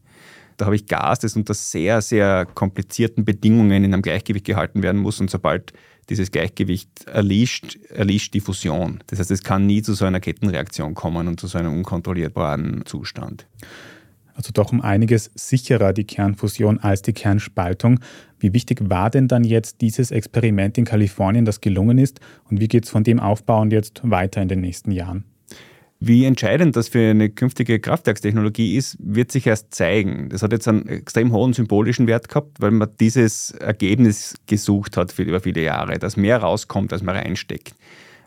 Da 0.57 0.65
habe 0.65 0.75
ich 0.75 0.86
Gas, 0.86 1.19
das 1.19 1.36
unter 1.36 1.55
sehr, 1.55 2.01
sehr 2.01 2.45
komplizierten 2.45 3.25
Bedingungen 3.25 3.83
in 3.83 3.93
einem 3.93 4.03
Gleichgewicht 4.03 4.45
gehalten 4.45 4.83
werden 4.83 5.01
muss 5.01 5.19
und 5.19 5.31
sobald 5.31 5.74
dieses 6.10 6.29
Gleichgewicht 6.29 7.07
erlischt, 7.07 7.77
erlischt 7.89 8.33
die 8.33 8.41
Fusion. 8.41 9.03
Das 9.07 9.19
heißt, 9.19 9.31
es 9.31 9.43
kann 9.43 9.65
nie 9.65 9.81
zu 9.81 9.93
so 9.93 10.05
einer 10.05 10.19
Kettenreaktion 10.19 10.93
kommen 10.93 11.27
und 11.27 11.39
zu 11.39 11.48
so 11.48 11.57
einem 11.57 11.74
unkontrollierbaren 11.74 12.86
Zustand 12.86 13.48
also 14.33 14.51
doch 14.53 14.71
um 14.71 14.81
einiges 14.81 15.31
sicherer 15.35 15.93
die 15.93 16.05
Kernfusion 16.05 16.79
als 16.79 17.01
die 17.01 17.13
Kernspaltung. 17.13 18.00
Wie 18.39 18.53
wichtig 18.53 18.79
war 18.89 19.09
denn 19.09 19.27
dann 19.27 19.43
jetzt 19.43 19.81
dieses 19.81 20.11
Experiment 20.11 20.77
in 20.77 20.85
Kalifornien, 20.85 21.45
das 21.45 21.61
gelungen 21.61 21.97
ist? 21.97 22.19
Und 22.50 22.59
wie 22.59 22.67
geht 22.67 22.85
es 22.85 22.89
von 22.89 23.03
dem 23.03 23.19
aufbauend 23.19 23.71
jetzt 23.71 24.01
weiter 24.03 24.41
in 24.41 24.47
den 24.47 24.61
nächsten 24.61 24.91
Jahren? 24.91 25.25
Wie 26.03 26.25
entscheidend 26.25 26.75
das 26.75 26.88
für 26.88 27.11
eine 27.11 27.29
künftige 27.29 27.79
Kraftwerkstechnologie 27.79 28.75
ist, 28.75 28.97
wird 29.00 29.31
sich 29.31 29.45
erst 29.45 29.71
zeigen. 29.71 30.29
Das 30.29 30.41
hat 30.41 30.51
jetzt 30.51 30.67
einen 30.67 30.88
extrem 30.88 31.31
hohen 31.31 31.53
symbolischen 31.53 32.07
Wert 32.07 32.27
gehabt, 32.27 32.59
weil 32.59 32.71
man 32.71 32.89
dieses 33.00 33.51
Ergebnis 33.51 34.33
gesucht 34.47 34.97
hat 34.97 35.11
für 35.11 35.21
über 35.21 35.41
viele 35.41 35.61
Jahre, 35.61 36.00
dass 36.00 36.17
mehr 36.17 36.39
rauskommt, 36.39 36.91
als 36.91 37.03
man 37.03 37.15
reinsteckt. 37.15 37.75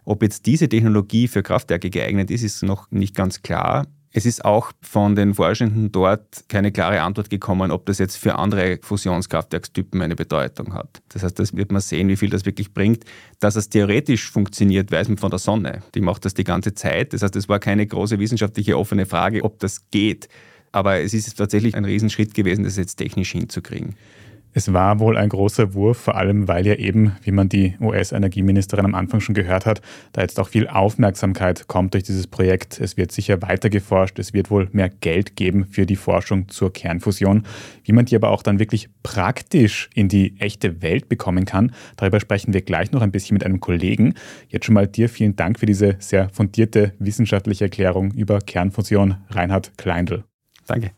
Ob 0.05 0.23
jetzt 0.23 0.47
diese 0.47 0.69
Technologie 0.69 1.27
für 1.27 1.43
Kraftwerke 1.43 1.91
geeignet 1.91 2.31
ist, 2.31 2.45
ist 2.45 2.63
noch 2.63 2.89
nicht 2.93 3.17
ganz 3.17 3.43
klar. 3.43 3.89
Es 4.17 4.27
ist 4.27 4.45
auch 4.45 4.71
von 4.81 5.17
den 5.17 5.35
Forschenden 5.35 5.91
dort 5.91 6.45
keine 6.49 6.71
klare 6.71 7.03
Antwort 7.03 7.31
gekommen, 7.31 7.73
ob 7.73 7.85
das 7.87 7.99
jetzt 7.99 8.17
für 8.17 8.37
andere 8.37 8.79
Fusionskraftwerkstypen 8.81 10.01
eine 10.01 10.15
Bedeutung 10.15 10.73
hat. 10.73 11.03
Das 11.09 11.25
heißt, 11.25 11.37
das 11.37 11.57
wird 11.57 11.73
man 11.73 11.81
sehen, 11.81 12.07
wie 12.07 12.15
viel 12.15 12.31
das 12.31 12.47
wirklich 12.47 12.73
bringt. 12.73 13.03
Dass 13.41 13.57
es 13.57 13.71
theoretisch 13.71 14.31
funktioniert, 14.31 14.93
weiß 14.93 15.09
man 15.09 15.19
von 15.19 15.31
der 15.31 15.41
Sonne. 15.41 15.83
Die 15.97 16.01
macht 16.01 16.25
das 16.25 16.35
die 16.35 16.45
ganze 16.45 16.75
Zeit. 16.75 17.13
Das 17.13 17.23
heißt, 17.23 17.35
es 17.35 17.49
war 17.49 17.59
keine 17.59 17.89
große 17.89 18.21
wissenschaftliche 18.21 18.79
offene 18.79 19.05
Frage, 19.05 19.43
ob 19.43 19.59
das 19.59 19.91
geht. 19.91 20.29
Aber 20.71 21.01
es 21.01 21.13
ist 21.13 21.37
tatsächlich 21.37 21.75
ein 21.75 21.85
Riesenschritt 21.85 22.35
gewesen, 22.35 22.63
das 22.63 22.77
jetzt 22.77 22.95
technisch 22.95 23.33
hinzukriegen. 23.33 23.97
Es 24.57 24.73
war 24.73 25.01
wohl 25.01 25.17
ein 25.17 25.31
großer 25.31 25.75
Wurf, 25.75 25.99
vor 25.99 26.15
allem 26.15 26.47
weil 26.47 26.65
ja 26.65 26.75
eben, 26.77 27.17
wie 27.23 27.33
man 27.33 27.49
die 27.49 27.75
US-Energieministerin 27.81 28.85
am 28.85 28.95
Anfang 28.95 29.19
schon 29.19 29.35
gehört 29.35 29.67
hat, 29.67 29.83
da 30.13 30.21
jetzt 30.21 30.39
auch 30.39 30.47
viel 30.47 30.69
Aufmerksamkeit 30.69 31.67
kommt 31.67 31.95
durch 31.95 32.05
dieses 32.05 32.29
Projekt. 32.29 32.79
Es 32.79 32.97
wird 32.97 33.11
sicher 33.11 33.43
weiter 33.43 33.69
geforscht, 33.69 34.17
es 34.21 34.33
wird 34.33 34.53
wohl 34.53 34.69
mehr 34.71 34.89
Geld 34.89 35.35
geben 35.35 35.67
für 35.67 35.87
die 35.87 35.97
Forschung 35.97 36.49
zur 36.49 36.73
Kernfusion. 36.73 37.43
Wie 37.83 37.91
man 37.91 38.05
die 38.05 38.15
aber 38.15 38.31
auch 38.31 38.45
dann 38.45 38.61
wirklich 38.61 38.89
praktisch 39.03 39.91
in 39.93 40.09
die 40.09 40.37
echte 40.39 40.83
Welt 40.83 41.09
bekommen 41.09 41.47
kann, 41.47 41.73
darüber 41.97 42.21
sprechen 42.21 42.55
wir 42.55 42.63
gleich 42.63 42.93
noch 42.93 43.03
ein 43.03 43.11
bisschen 43.11 43.35
mit 43.35 43.45
einem 43.45 43.59
Kollegen. 43.59 44.15
Jetzt 44.49 44.67
schon 44.67 44.75
mal 44.75 44.87
dir 44.87 45.09
vielen 45.09 45.35
Dank 45.35 45.59
für 45.59 45.67
diese 45.67 45.97
sehr 45.99 46.29
fundierte 46.29 46.93
wissenschaftliche 47.01 47.65
Erklärung 47.65 48.13
über 48.13 48.39
Kernfusion, 48.39 49.17
Reinhard 49.31 49.77
Kleindl. 49.77 50.23
Danke. 50.69 50.93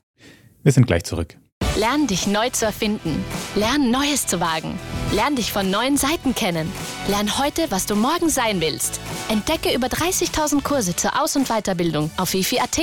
Wir 0.62 0.72
sind 0.72 0.86
gleich 0.86 1.04
zurück. 1.04 1.38
Lern 1.78 2.06
dich 2.06 2.26
neu 2.26 2.48
zu 2.48 2.64
erfinden. 2.64 3.22
Lern 3.54 3.90
Neues 3.90 4.26
zu 4.26 4.40
wagen. 4.40 4.78
Lern 5.12 5.36
dich 5.36 5.52
von 5.52 5.70
neuen 5.70 5.98
Seiten 5.98 6.34
kennen. 6.34 6.72
Lern 7.06 7.38
heute, 7.38 7.66
was 7.68 7.84
du 7.84 7.94
morgen 7.94 8.30
sein 8.30 8.62
willst. 8.62 8.98
Entdecke 9.28 9.76
über 9.76 9.88
30.000 9.88 10.62
Kurse 10.62 10.96
zur 10.96 11.22
Aus- 11.22 11.36
und 11.36 11.48
Weiterbildung 11.48 12.10
auf 12.16 12.32
wifi.at. 12.32 12.78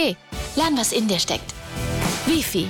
Lern, 0.56 0.78
was 0.78 0.92
in 0.92 1.08
dir 1.08 1.18
steckt. 1.18 1.56
Wifi. 2.28 2.68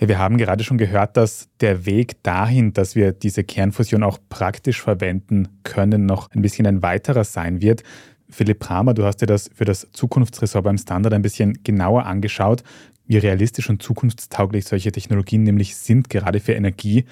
Ja, 0.00 0.08
wir 0.08 0.18
haben 0.18 0.36
gerade 0.36 0.64
schon 0.64 0.78
gehört, 0.78 1.16
dass 1.16 1.46
der 1.60 1.86
Weg 1.86 2.20
dahin, 2.24 2.72
dass 2.72 2.96
wir 2.96 3.12
diese 3.12 3.44
Kernfusion 3.44 4.02
auch 4.02 4.18
praktisch 4.28 4.82
verwenden 4.82 5.60
können, 5.62 6.06
noch 6.06 6.32
ein 6.32 6.42
bisschen 6.42 6.66
ein 6.66 6.82
weiterer 6.82 7.22
sein 7.22 7.62
wird. 7.62 7.84
Philipp 8.28 8.58
Kramer, 8.58 8.94
du 8.94 9.04
hast 9.04 9.18
dir 9.18 9.26
das 9.26 9.48
für 9.54 9.64
das 9.64 9.86
Zukunftsressort 9.92 10.64
beim 10.64 10.76
Standard 10.76 11.14
ein 11.14 11.22
bisschen 11.22 11.62
genauer 11.62 12.06
angeschaut 12.06 12.64
wie 13.06 13.18
realistisch 13.18 13.70
und 13.70 13.82
zukunftstauglich 13.82 14.64
solche 14.64 14.92
Technologien 14.92 15.42
nämlich 15.42 15.76
sind, 15.76 16.10
gerade 16.10 16.40
für 16.40 16.52
Energie. 16.52 17.04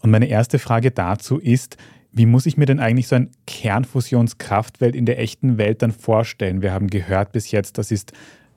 Und 0.00 0.10
meine 0.10 0.28
erste 0.28 0.58
Frage 0.58 0.90
dazu 0.90 1.38
ist, 1.38 1.76
wie 2.12 2.26
muss 2.26 2.46
ich 2.46 2.56
mir 2.56 2.66
denn 2.66 2.80
eigentlich 2.80 3.06
so 3.06 3.16
ein 3.16 3.30
Kernfusionskraftwelt 3.46 4.96
in 4.96 5.06
der 5.06 5.20
echten 5.20 5.58
Welt 5.58 5.82
dann 5.82 5.92
vorstellen? 5.92 6.62
Wir 6.62 6.72
haben 6.72 6.88
gehört 6.88 7.32
bis 7.32 7.50
jetzt, 7.50 7.78
das 7.78 7.90
ist 7.90 8.12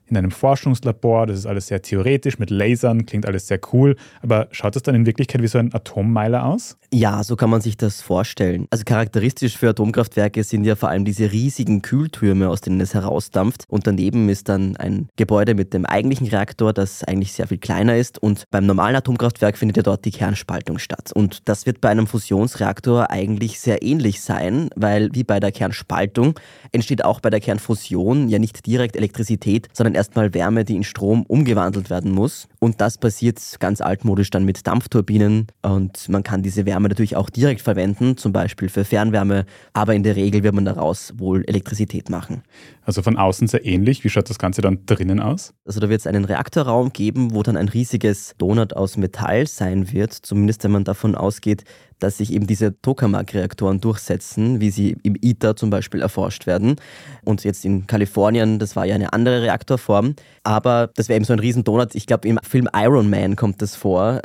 in 0.06 0.16
einem 0.16 0.30
Forschungslabor. 0.30 1.26
Das 1.26 1.38
ist 1.38 1.46
alles 1.46 1.68
sehr 1.68 1.82
theoretisch 1.82 2.38
mit 2.38 2.50
Lasern, 2.50 3.06
klingt 3.06 3.26
alles 3.26 3.48
sehr 3.48 3.60
cool. 3.72 3.96
Aber 4.22 4.48
schaut 4.50 4.76
das 4.76 4.82
dann 4.82 4.94
in 4.94 5.06
Wirklichkeit 5.06 5.42
wie 5.42 5.48
so 5.48 5.58
ein 5.58 5.74
Atommeiler 5.74 6.46
aus? 6.46 6.76
Ja, 6.92 7.24
so 7.24 7.36
kann 7.36 7.50
man 7.50 7.60
sich 7.60 7.76
das 7.76 8.02
vorstellen. 8.02 8.66
Also 8.70 8.84
charakteristisch 8.84 9.58
für 9.58 9.70
Atomkraftwerke 9.70 10.44
sind 10.44 10.64
ja 10.64 10.76
vor 10.76 10.90
allem 10.90 11.04
diese 11.04 11.32
riesigen 11.32 11.82
Kühltürme, 11.82 12.48
aus 12.48 12.60
denen 12.60 12.80
es 12.80 12.94
herausdampft. 12.94 13.64
Und 13.68 13.86
daneben 13.86 14.28
ist 14.28 14.48
dann 14.48 14.76
ein 14.76 15.08
Gebäude 15.16 15.54
mit 15.54 15.74
dem 15.74 15.86
eigentlichen 15.86 16.28
Reaktor, 16.28 16.72
das 16.72 17.02
eigentlich 17.02 17.32
sehr 17.32 17.48
viel 17.48 17.58
kleiner 17.58 17.96
ist. 17.96 18.22
Und 18.22 18.44
beim 18.50 18.66
normalen 18.66 18.96
Atomkraftwerk 18.96 19.58
findet 19.58 19.78
ja 19.78 19.82
dort 19.82 20.04
die 20.04 20.10
Kernspaltung 20.10 20.78
statt. 20.78 21.10
Und 21.12 21.48
das 21.48 21.66
wird 21.66 21.80
bei 21.80 21.88
einem 21.88 22.06
Fusionsreaktor 22.06 23.10
eigentlich 23.10 23.58
sehr 23.58 23.82
ähnlich 23.82 24.20
sein, 24.20 24.70
weil 24.76 25.10
wie 25.14 25.24
bei 25.24 25.40
der 25.40 25.50
Kernspaltung 25.50 26.38
entsteht 26.72 27.04
auch 27.04 27.20
bei 27.20 27.30
der 27.30 27.40
Kernfusion 27.40 28.28
ja 28.28 28.38
nicht 28.38 28.66
direkt 28.66 28.96
Elektrizität, 28.96 29.68
sondern 29.72 29.93
dann 29.94 29.98
erstmal 29.98 30.34
Wärme, 30.34 30.64
die 30.64 30.76
in 30.76 30.84
Strom 30.84 31.24
umgewandelt 31.26 31.88
werden 31.90 32.10
muss. 32.10 32.48
Und 32.58 32.80
das 32.80 32.98
passiert 32.98 33.40
ganz 33.60 33.80
altmodisch 33.80 34.30
dann 34.30 34.44
mit 34.44 34.66
Dampfturbinen. 34.66 35.46
Und 35.62 36.08
man 36.08 36.22
kann 36.22 36.42
diese 36.42 36.66
Wärme 36.66 36.88
natürlich 36.88 37.16
auch 37.16 37.30
direkt 37.30 37.60
verwenden, 37.60 38.16
zum 38.16 38.32
Beispiel 38.32 38.68
für 38.68 38.84
Fernwärme. 38.84 39.46
Aber 39.72 39.94
in 39.94 40.02
der 40.02 40.16
Regel 40.16 40.42
wird 40.42 40.54
man 40.54 40.64
daraus 40.64 41.14
wohl 41.16 41.44
Elektrizität 41.46 42.10
machen. 42.10 42.42
Also 42.82 43.02
von 43.02 43.16
außen 43.16 43.48
sehr 43.48 43.64
ähnlich. 43.64 44.04
Wie 44.04 44.10
schaut 44.10 44.28
das 44.28 44.38
Ganze 44.38 44.60
dann 44.60 44.84
drinnen 44.86 45.20
aus? 45.20 45.54
Also 45.64 45.80
da 45.80 45.88
wird 45.88 46.00
es 46.00 46.06
einen 46.06 46.24
Reaktorraum 46.24 46.92
geben, 46.92 47.34
wo 47.34 47.42
dann 47.42 47.56
ein 47.56 47.68
riesiges 47.68 48.34
Donut 48.38 48.74
aus 48.74 48.96
Metall 48.96 49.46
sein 49.46 49.92
wird. 49.92 50.12
Zumindest 50.12 50.64
wenn 50.64 50.72
man 50.72 50.84
davon 50.84 51.14
ausgeht, 51.14 51.64
dass 51.98 52.18
sich 52.18 52.32
eben 52.32 52.46
diese 52.46 52.80
Tokamak-Reaktoren 52.80 53.80
durchsetzen, 53.80 54.60
wie 54.60 54.70
sie 54.70 54.96
im 55.02 55.16
ITER 55.20 55.56
zum 55.56 55.70
Beispiel 55.70 56.02
erforscht 56.02 56.46
werden. 56.46 56.76
Und 57.24 57.44
jetzt 57.44 57.64
in 57.64 57.86
Kalifornien, 57.86 58.58
das 58.58 58.76
war 58.76 58.84
ja 58.84 58.94
eine 58.94 59.12
andere 59.12 59.42
Reaktorform. 59.42 60.14
Aber 60.42 60.90
das 60.94 61.08
wäre 61.08 61.16
eben 61.16 61.24
so 61.24 61.32
ein 61.32 61.38
Riesendonut. 61.38 61.94
Ich 61.94 62.06
glaube, 62.06 62.28
im 62.28 62.38
Film 62.42 62.68
Iron 62.74 63.08
Man 63.08 63.36
kommt 63.36 63.62
das 63.62 63.74
vor, 63.74 64.20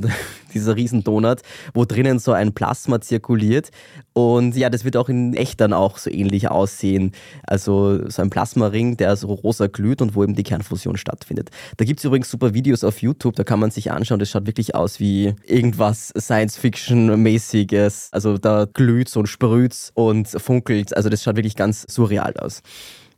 dieser 0.53 0.75
Riesendonut, 0.75 1.41
wo 1.73 1.85
drinnen 1.85 2.19
so 2.19 2.31
ein 2.31 2.53
Plasma 2.53 3.01
zirkuliert. 3.01 3.69
Und 4.13 4.55
ja, 4.55 4.69
das 4.69 4.83
wird 4.83 4.97
auch 4.97 5.09
in 5.09 5.33
echt 5.33 5.61
dann 5.61 5.73
auch 5.73 5.97
so 5.97 6.09
ähnlich 6.09 6.49
aussehen. 6.49 7.13
Also 7.43 8.09
so 8.09 8.21
ein 8.21 8.29
Plasmaring, 8.29 8.97
der 8.97 9.15
so 9.15 9.27
rosa 9.27 9.67
glüht 9.67 10.01
und 10.01 10.15
wo 10.15 10.23
eben 10.23 10.35
die 10.35 10.43
Kernfusion 10.43 10.97
stattfindet. 10.97 11.49
Da 11.77 11.85
gibt 11.85 11.99
es 11.99 12.05
übrigens 12.05 12.29
super 12.29 12.53
Videos 12.53 12.83
auf 12.83 13.01
YouTube, 13.01 13.35
da 13.35 13.43
kann 13.43 13.59
man 13.59 13.71
sich 13.71 13.91
anschauen. 13.91 14.19
Das 14.19 14.29
schaut 14.29 14.45
wirklich 14.45 14.75
aus 14.75 14.99
wie 14.99 15.35
irgendwas 15.45 16.13
Science-Fiction-mäßiges. 16.17 18.09
Also 18.11 18.37
da 18.37 18.65
glüht 18.71 19.15
und 19.15 19.27
sprüht 19.27 19.91
und 19.93 20.27
funkelt. 20.27 20.95
Also 20.95 21.09
das 21.09 21.23
schaut 21.23 21.35
wirklich 21.35 21.55
ganz 21.55 21.85
surreal 21.87 22.33
aus. 22.37 22.61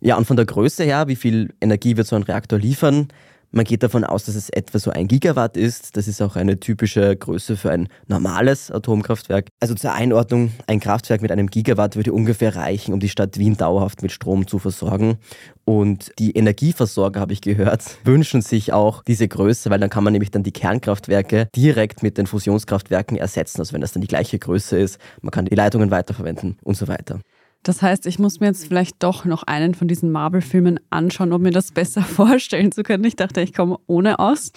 Ja, 0.04 0.18
und 0.18 0.26
von 0.26 0.36
der 0.36 0.46
Größe 0.48 0.84
her, 0.84 1.08
wie 1.08 1.16
viel 1.16 1.54
Energie 1.62 1.96
wird 1.96 2.08
so 2.08 2.16
ein 2.16 2.24
Reaktor 2.24 2.58
liefern? 2.58 3.10
Man 3.53 3.65
geht 3.65 3.84
davon 3.84 4.05
aus, 4.05 4.24
dass 4.24 4.36
es 4.36 4.50
etwa 4.50 4.79
so 4.79 4.91
ein 4.91 5.10
Gigawatt 5.10 5.58
ist. 5.58 5.98
Das 5.98 6.08
ist 6.08 6.22
auch 6.22 6.38
eine 6.38 6.62
typische 6.62 7.13
Größe 7.13 7.58
für 7.58 7.70
ein 7.70 7.89
normales 8.08 8.72
Atomkraftwerk. 8.72 9.50
Also 9.60 9.75
zur 9.75 9.91
Einordnung, 9.91 10.53
ein 10.67 10.79
Kraftwerk 10.79 11.22
mit 11.22 11.34
einem 11.34 11.48
Gigawatt 11.48 11.98
würde 11.98 12.13
ungefähr 12.13 12.55
reichen, 12.55 12.93
um 12.93 13.01
die 13.01 13.10
Stadt 13.10 13.38
Wien 13.38 13.58
dauerhaft 13.58 14.03
mit 14.03 14.13
Strom 14.13 14.48
zu 14.48 14.58
versorgen. 14.58 15.17
Und 15.65 16.13
die 16.17 16.31
Energieversorger, 16.31 17.20
habe 17.20 17.34
ich 17.34 17.41
gehört, 17.41 17.84
wünschen 18.05 18.41
sich 18.41 18.72
auch 18.72 19.03
diese 19.03 19.27
Größe, 19.27 19.70
weil 19.70 19.79
dann 19.79 19.89
kann 19.89 20.05
man 20.05 20.13
nämlich 20.13 20.31
dann 20.31 20.43
die 20.43 20.53
Kernkraftwerke 20.53 21.50
direkt 21.53 22.03
mit 22.03 22.17
den 22.17 22.27
Fusionskraftwerken 22.27 23.17
ersetzen. 23.17 23.60
Also 23.60 23.74
wenn 23.74 23.81
das 23.81 23.91
dann 23.91 24.01
die 24.01 24.08
gleiche 24.08 24.39
Größe 24.39 24.77
ist, 24.79 24.98
man 25.22 25.31
kann 25.31 25.43
die 25.43 25.55
Leitungen 25.55 25.91
weiterverwenden 25.91 26.58
und 26.63 26.77
so 26.77 26.88
weiter. 26.88 27.20
Das 27.63 27.82
heißt, 27.82 28.08
ich 28.08 28.18
muss 28.18 28.39
mir 28.39 28.48
jetzt 28.48 28.68
vielleicht 28.68 29.03
doch 29.03 29.25
noch 29.25 29.44
einen 29.44 29.75
von 29.75 29.88
diesen 29.88 30.12
Marvel-Filmen 30.12 30.80
anschauen, 30.89 31.32
um 31.32 31.41
mir 31.41 31.51
das 31.51 31.72
besser 31.72 32.01
vorstellen 32.01 32.72
zu 32.72 32.84
können. 32.84 33.03
Ich 33.03 33.15
dachte, 33.15 33.41
ich 33.41 33.53
komme 33.53 33.77
ohne 33.88 34.20
aus. 34.20 34.51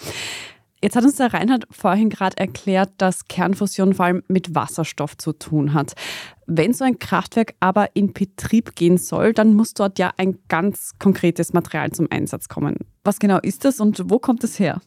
Jetzt 0.81 0.95
hat 0.95 1.03
uns 1.03 1.15
der 1.15 1.33
Reinhard 1.33 1.65
vorhin 1.71 2.09
gerade 2.09 2.37
erklärt, 2.37 2.91
dass 2.97 3.27
Kernfusion 3.27 3.93
vor 3.93 4.05
allem 4.05 4.23
mit 4.27 4.53
Wasserstoff 4.53 5.17
zu 5.17 5.33
tun 5.33 5.73
hat. 5.73 5.93
Wenn 6.45 6.73
so 6.73 6.83
ein 6.83 6.99
Kraftwerk 6.99 7.55
aber 7.59 7.95
in 7.95 8.13
Betrieb 8.13 8.75
gehen 8.75 8.97
soll, 8.97 9.33
dann 9.33 9.55
muss 9.55 9.73
dort 9.73 9.97
ja 9.97 10.11
ein 10.17 10.37
ganz 10.47 10.91
konkretes 10.99 11.53
Material 11.53 11.91
zum 11.91 12.07
Einsatz 12.11 12.49
kommen. 12.49 12.75
Was 13.03 13.19
genau 13.19 13.39
ist 13.39 13.65
das 13.65 13.79
und 13.79 14.11
wo 14.11 14.19
kommt 14.19 14.43
es 14.43 14.59
her? 14.59 14.79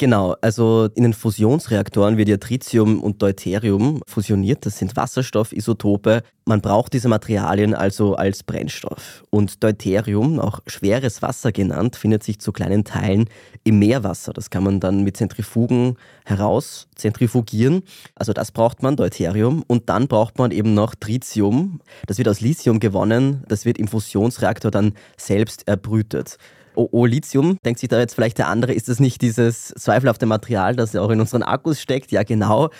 Genau, 0.00 0.34
also 0.40 0.88
in 0.94 1.02
den 1.02 1.12
Fusionsreaktoren 1.12 2.16
wird 2.16 2.30
ja 2.30 2.38
Tritium 2.38 3.02
und 3.02 3.20
Deuterium 3.20 4.00
fusioniert. 4.06 4.64
Das 4.64 4.78
sind 4.78 4.96
Wasserstoffisotope. 4.96 6.22
Man 6.46 6.62
braucht 6.62 6.94
diese 6.94 7.08
Materialien 7.08 7.74
also 7.74 8.14
als 8.14 8.42
Brennstoff. 8.42 9.24
Und 9.28 9.62
Deuterium, 9.62 10.40
auch 10.40 10.60
schweres 10.66 11.20
Wasser 11.20 11.52
genannt, 11.52 11.96
findet 11.96 12.22
sich 12.22 12.40
zu 12.40 12.50
kleinen 12.50 12.84
Teilen 12.84 13.28
im 13.62 13.78
Meerwasser. 13.78 14.32
Das 14.32 14.48
kann 14.48 14.64
man 14.64 14.80
dann 14.80 15.04
mit 15.04 15.18
Zentrifugen 15.18 15.98
heraus 16.24 16.88
zentrifugieren. 16.94 17.82
Also 18.14 18.32
das 18.32 18.52
braucht 18.52 18.82
man, 18.82 18.96
Deuterium. 18.96 19.62
Und 19.66 19.90
dann 19.90 20.08
braucht 20.08 20.38
man 20.38 20.50
eben 20.50 20.72
noch 20.72 20.94
Tritium. 20.94 21.82
Das 22.06 22.16
wird 22.16 22.28
aus 22.28 22.40
Lithium 22.40 22.80
gewonnen. 22.80 23.44
Das 23.48 23.66
wird 23.66 23.76
im 23.76 23.86
Fusionsreaktor 23.86 24.70
dann 24.70 24.94
selbst 25.18 25.68
erbrütet. 25.68 26.38
Oh, 26.74 26.88
oh, 26.92 27.06
Lithium, 27.06 27.58
denkt 27.64 27.80
sich 27.80 27.88
da 27.88 27.98
jetzt 27.98 28.14
vielleicht 28.14 28.38
der 28.38 28.48
andere, 28.48 28.72
ist 28.72 28.88
das 28.88 29.00
nicht 29.00 29.22
dieses 29.22 29.68
zweifelhafte 29.68 30.26
Material, 30.26 30.76
das 30.76 30.92
ja 30.92 31.02
auch 31.02 31.10
in 31.10 31.20
unseren 31.20 31.42
Akkus 31.42 31.80
steckt? 31.80 32.12
Ja, 32.12 32.22
genau. 32.22 32.70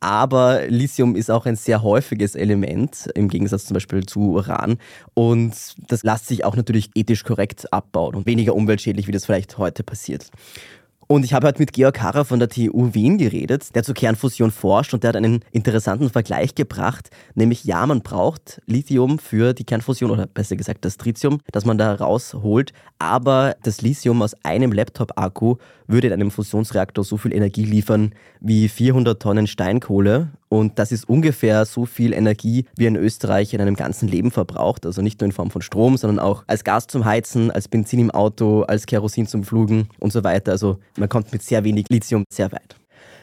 Aber 0.00 0.66
Lithium 0.66 1.14
ist 1.14 1.30
auch 1.30 1.44
ein 1.44 1.56
sehr 1.56 1.82
häufiges 1.82 2.34
Element, 2.34 3.10
im 3.14 3.28
Gegensatz 3.28 3.66
zum 3.66 3.74
Beispiel 3.74 4.06
zu 4.06 4.32
Uran. 4.32 4.78
Und 5.12 5.54
das 5.88 6.02
lässt 6.02 6.26
sich 6.26 6.44
auch 6.44 6.56
natürlich 6.56 6.90
ethisch 6.94 7.22
korrekt 7.22 7.70
abbauen 7.72 8.14
und 8.14 8.26
weniger 8.26 8.54
umweltschädlich, 8.54 9.08
wie 9.08 9.12
das 9.12 9.26
vielleicht 9.26 9.58
heute 9.58 9.82
passiert. 9.82 10.30
Und 11.10 11.24
ich 11.24 11.34
habe 11.34 11.48
heute 11.48 11.58
mit 11.58 11.72
Georg 11.72 12.00
Harrer 12.00 12.24
von 12.24 12.38
der 12.38 12.48
TU 12.48 12.94
Wien 12.94 13.18
geredet, 13.18 13.74
der 13.74 13.82
zur 13.82 13.96
Kernfusion 13.96 14.52
forscht 14.52 14.94
und 14.94 15.02
der 15.02 15.08
hat 15.08 15.16
einen 15.16 15.40
interessanten 15.50 16.08
Vergleich 16.08 16.54
gebracht, 16.54 17.10
nämlich 17.34 17.64
ja, 17.64 17.84
man 17.84 18.02
braucht 18.02 18.62
Lithium 18.66 19.18
für 19.18 19.52
die 19.52 19.64
Kernfusion 19.64 20.12
oder 20.12 20.28
besser 20.28 20.54
gesagt 20.54 20.84
das 20.84 20.98
Tritium, 20.98 21.40
das 21.50 21.64
man 21.64 21.78
da 21.78 21.94
rausholt, 21.94 22.72
aber 23.00 23.56
das 23.64 23.82
Lithium 23.82 24.22
aus 24.22 24.36
einem 24.44 24.70
Laptop-Akku 24.70 25.56
würde 25.90 26.08
in 26.08 26.12
einem 26.12 26.30
Fusionsreaktor 26.30 27.04
so 27.04 27.16
viel 27.16 27.32
Energie 27.32 27.64
liefern 27.64 28.14
wie 28.40 28.68
400 28.68 29.20
Tonnen 29.20 29.46
Steinkohle 29.46 30.30
Und 30.48 30.78
das 30.78 30.92
ist 30.92 31.08
ungefähr 31.08 31.64
so 31.64 31.86
viel 31.86 32.12
Energie, 32.12 32.66
wie 32.76 32.86
ein 32.86 32.96
Österreicher 32.96 33.54
in 33.54 33.60
einem 33.60 33.76
ganzen 33.76 34.08
Leben 34.08 34.30
verbraucht. 34.30 34.86
Also 34.86 35.02
nicht 35.02 35.20
nur 35.20 35.26
in 35.26 35.32
Form 35.32 35.50
von 35.50 35.62
Strom, 35.62 35.96
sondern 35.96 36.18
auch 36.18 36.44
als 36.46 36.64
Gas 36.64 36.86
zum 36.86 37.04
Heizen, 37.04 37.50
als 37.50 37.68
Benzin 37.68 38.00
im 38.00 38.10
Auto, 38.10 38.62
als 38.62 38.86
Kerosin 38.86 39.26
zum 39.26 39.44
Flugen 39.44 39.88
und 39.98 40.12
so 40.12 40.24
weiter. 40.24 40.52
Also 40.52 40.78
man 40.98 41.08
kommt 41.08 41.32
mit 41.32 41.42
sehr 41.42 41.64
wenig 41.64 41.86
Lithium 41.88 42.24
sehr 42.32 42.50
weit. 42.52 42.79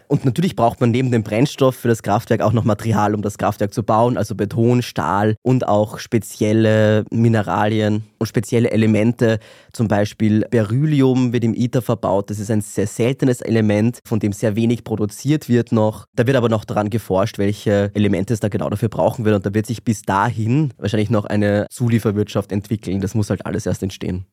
Und 0.08 0.24
natürlich 0.24 0.56
braucht 0.56 0.80
man 0.80 0.92
neben 0.92 1.12
dem 1.12 1.24
Brennstoff 1.24 1.76
für 1.76 1.90
das 1.90 2.02
Kraftwerk 2.02 2.42
auch 2.42 2.54
noch 2.54 2.64
Material, 2.64 3.14
um 3.14 3.22
das 3.22 3.38
Kraftwerk 3.38 3.74
zu 3.74 3.84
bauen, 3.84 4.18
also 4.18 4.36
Beton, 4.36 4.82
Stahl 4.82 5.36
und 5.42 5.68
auch 5.68 6.00
spezielle 6.00 7.04
Mineralien 7.12 8.04
und 8.18 8.28
spezielle 8.28 8.72
Elemente. 8.72 9.40
Zum 9.74 9.90
Beispiel 9.90 10.46
Beryllium 10.50 11.34
wird 11.34 11.44
im 11.44 11.54
ITER 11.54 11.82
verbaut. 11.82 12.30
Das 12.30 12.40
ist 12.40 12.50
ein 12.50 12.62
sehr 12.62 12.88
seltenes 12.88 13.42
Element, 13.42 14.00
von 14.06 14.20
dem 14.20 14.32
sehr 14.32 14.56
wenig 14.56 14.86
produziert 14.86 15.50
wird 15.50 15.74
noch. 15.74 16.06
Da 16.16 16.26
wird 16.26 16.38
aber 16.38 16.50
noch 16.50 16.64
daran 16.64 16.90
geforscht, 16.90 17.38
welche 17.38 17.92
Elemente 17.94 18.34
es 18.34 18.40
da 18.40 18.48
genau 18.48 18.70
dafür 18.70 18.90
brauchen 18.90 19.26
wird. 19.26 19.36
Und 19.36 19.46
da 19.46 19.54
wird 19.54 19.66
sich 19.66 19.84
bis 19.84 20.04
dahin 20.04 20.74
wahrscheinlich 20.78 21.10
noch 21.10 21.26
eine 21.26 21.68
Zulieferwirtschaft 21.70 22.54
entwickeln. 22.54 23.02
Das 23.02 23.14
muss 23.14 23.30
halt 23.30 23.46
alles 23.46 23.66
erst 23.66 23.84
entstehen 23.84 24.26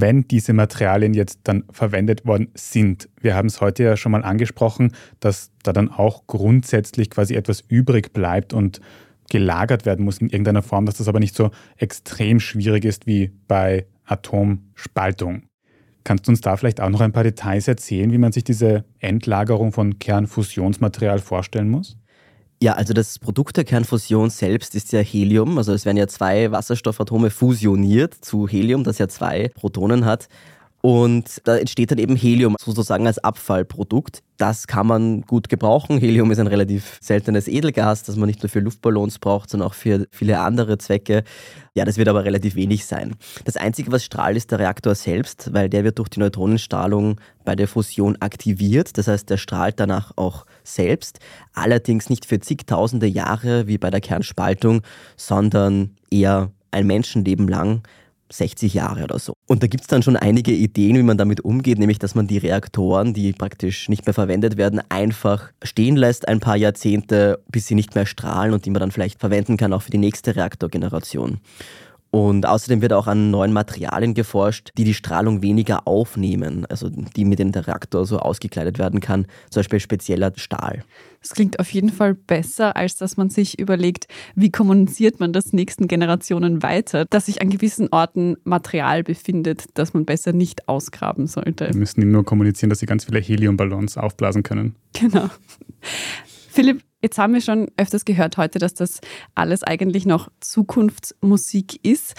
wenn 0.00 0.26
diese 0.26 0.54
Materialien 0.54 1.12
jetzt 1.12 1.40
dann 1.44 1.64
verwendet 1.70 2.24
worden 2.24 2.48
sind. 2.54 3.10
Wir 3.20 3.34
haben 3.34 3.48
es 3.48 3.60
heute 3.60 3.82
ja 3.82 3.96
schon 3.96 4.12
mal 4.12 4.24
angesprochen, 4.24 4.92
dass 5.20 5.50
da 5.62 5.72
dann 5.72 5.90
auch 5.90 6.26
grundsätzlich 6.26 7.10
quasi 7.10 7.34
etwas 7.34 7.62
übrig 7.68 8.14
bleibt 8.14 8.54
und 8.54 8.80
gelagert 9.30 9.84
werden 9.84 10.04
muss 10.04 10.18
in 10.18 10.28
irgendeiner 10.28 10.62
Form, 10.62 10.86
dass 10.86 10.96
das 10.96 11.08
aber 11.08 11.20
nicht 11.20 11.36
so 11.36 11.50
extrem 11.76 12.40
schwierig 12.40 12.84
ist 12.86 13.06
wie 13.06 13.32
bei 13.48 13.86
Atomspaltung. 14.04 15.42
Kannst 16.04 16.26
du 16.26 16.32
uns 16.32 16.40
da 16.40 16.56
vielleicht 16.56 16.80
auch 16.80 16.90
noch 16.90 17.00
ein 17.00 17.12
paar 17.12 17.22
Details 17.22 17.68
erzählen, 17.68 18.10
wie 18.12 18.18
man 18.18 18.32
sich 18.32 18.44
diese 18.44 18.84
Endlagerung 18.98 19.72
von 19.72 19.98
Kernfusionsmaterial 19.98 21.18
vorstellen 21.18 21.68
muss? 21.68 21.96
Ja, 22.62 22.74
also 22.74 22.94
das 22.94 23.18
Produkt 23.18 23.56
der 23.56 23.64
Kernfusion 23.64 24.30
selbst 24.30 24.76
ist 24.76 24.92
ja 24.92 25.00
Helium. 25.00 25.58
Also 25.58 25.72
es 25.72 25.84
werden 25.84 25.96
ja 25.96 26.06
zwei 26.06 26.52
Wasserstoffatome 26.52 27.30
fusioniert 27.30 28.14
zu 28.14 28.46
Helium, 28.46 28.84
das 28.84 28.98
ja 28.98 29.08
zwei 29.08 29.48
Protonen 29.48 30.04
hat. 30.04 30.28
Und 30.80 31.40
da 31.42 31.56
entsteht 31.56 31.90
dann 31.90 31.98
eben 31.98 32.14
Helium 32.14 32.54
sozusagen 32.60 33.08
als 33.08 33.18
Abfallprodukt. 33.18 34.22
Das 34.36 34.68
kann 34.68 34.86
man 34.86 35.22
gut 35.22 35.48
gebrauchen. 35.48 35.98
Helium 35.98 36.30
ist 36.30 36.38
ein 36.38 36.46
relativ 36.46 36.98
seltenes 37.00 37.48
Edelgas, 37.48 38.04
das 38.04 38.14
man 38.14 38.28
nicht 38.28 38.44
nur 38.44 38.50
für 38.50 38.60
Luftballons 38.60 39.18
braucht, 39.18 39.50
sondern 39.50 39.68
auch 39.68 39.74
für 39.74 40.06
viele 40.12 40.38
andere 40.38 40.78
Zwecke. 40.78 41.24
Ja, 41.74 41.84
das 41.84 41.96
wird 41.96 42.06
aber 42.06 42.24
relativ 42.24 42.54
wenig 42.54 42.86
sein. 42.86 43.16
Das 43.44 43.56
Einzige, 43.56 43.90
was 43.90 44.04
strahlt, 44.04 44.36
ist 44.36 44.52
der 44.52 44.60
Reaktor 44.60 44.94
selbst, 44.94 45.52
weil 45.52 45.68
der 45.68 45.82
wird 45.82 45.98
durch 45.98 46.10
die 46.10 46.20
Neutronenstrahlung 46.20 47.20
bei 47.44 47.56
der 47.56 47.66
Fusion 47.66 48.18
aktiviert. 48.20 48.98
Das 48.98 49.08
heißt, 49.08 49.28
der 49.30 49.36
strahlt 49.36 49.80
danach 49.80 50.12
auch 50.14 50.46
selbst. 50.64 51.18
Allerdings 51.52 52.10
nicht 52.10 52.26
für 52.26 52.40
zigtausende 52.40 53.06
Jahre 53.06 53.66
wie 53.66 53.78
bei 53.78 53.90
der 53.90 54.00
Kernspaltung, 54.00 54.82
sondern 55.16 55.96
eher 56.10 56.50
ein 56.70 56.86
Menschenleben 56.86 57.48
lang 57.48 57.82
60 58.32 58.74
Jahre 58.74 59.04
oder 59.04 59.18
so. 59.18 59.34
Und 59.46 59.62
da 59.62 59.66
gibt 59.66 59.82
es 59.82 59.88
dann 59.88 60.02
schon 60.02 60.16
einige 60.16 60.52
Ideen, 60.52 60.96
wie 60.96 61.02
man 61.02 61.18
damit 61.18 61.42
umgeht, 61.42 61.78
nämlich 61.78 61.98
dass 61.98 62.14
man 62.14 62.26
die 62.26 62.38
Reaktoren, 62.38 63.14
die 63.14 63.32
praktisch 63.32 63.88
nicht 63.88 64.06
mehr 64.06 64.14
verwendet 64.14 64.56
werden, 64.56 64.80
einfach 64.88 65.52
stehen 65.62 65.96
lässt 65.96 66.28
ein 66.28 66.40
paar 66.40 66.56
Jahrzehnte, 66.56 67.40
bis 67.50 67.66
sie 67.66 67.74
nicht 67.74 67.94
mehr 67.94 68.06
strahlen 68.06 68.54
und 68.54 68.64
die 68.64 68.70
man 68.70 68.80
dann 68.80 68.90
vielleicht 68.90 69.20
verwenden 69.20 69.56
kann 69.56 69.72
auch 69.72 69.82
für 69.82 69.90
die 69.90 69.98
nächste 69.98 70.34
Reaktorgeneration. 70.34 71.40
Und 72.14 72.44
außerdem 72.44 72.82
wird 72.82 72.92
auch 72.92 73.06
an 73.06 73.30
neuen 73.30 73.54
Materialien 73.54 74.12
geforscht, 74.12 74.70
die 74.76 74.84
die 74.84 74.92
Strahlung 74.92 75.40
weniger 75.40 75.88
aufnehmen, 75.88 76.66
also 76.66 76.90
die 76.90 77.24
mit 77.24 77.38
dem 77.38 77.52
Reaktor 77.52 78.04
so 78.04 78.18
ausgekleidet 78.18 78.78
werden 78.78 79.00
kann, 79.00 79.26
zum 79.48 79.60
Beispiel 79.60 79.80
spezieller 79.80 80.30
Stahl. 80.36 80.84
Das 81.22 81.30
klingt 81.30 81.58
auf 81.58 81.72
jeden 81.72 81.88
Fall 81.88 82.12
besser, 82.12 82.76
als 82.76 82.96
dass 82.96 83.16
man 83.16 83.30
sich 83.30 83.58
überlegt, 83.58 84.08
wie 84.34 84.50
kommuniziert 84.50 85.20
man 85.20 85.32
das 85.32 85.54
nächsten 85.54 85.88
Generationen 85.88 86.62
weiter, 86.62 87.06
dass 87.08 87.26
sich 87.26 87.40
an 87.40 87.48
gewissen 87.48 87.88
Orten 87.90 88.36
Material 88.44 89.02
befindet, 89.04 89.64
das 89.72 89.94
man 89.94 90.04
besser 90.04 90.34
nicht 90.34 90.68
ausgraben 90.68 91.26
sollte. 91.26 91.68
Wir 91.68 91.76
müssen 91.76 92.02
ihm 92.02 92.10
nur 92.10 92.26
kommunizieren, 92.26 92.68
dass 92.68 92.80
sie 92.80 92.86
ganz 92.86 93.06
viele 93.06 93.20
Heliumballons 93.20 93.96
aufblasen 93.96 94.42
können. 94.42 94.76
Genau. 94.92 95.30
Philipp, 96.50 96.82
Jetzt 97.02 97.18
haben 97.18 97.34
wir 97.34 97.40
schon 97.40 97.68
öfters 97.76 98.04
gehört 98.04 98.36
heute, 98.36 98.60
dass 98.60 98.74
das 98.74 99.00
alles 99.34 99.64
eigentlich 99.64 100.06
noch 100.06 100.28
Zukunftsmusik 100.38 101.84
ist. 101.84 102.14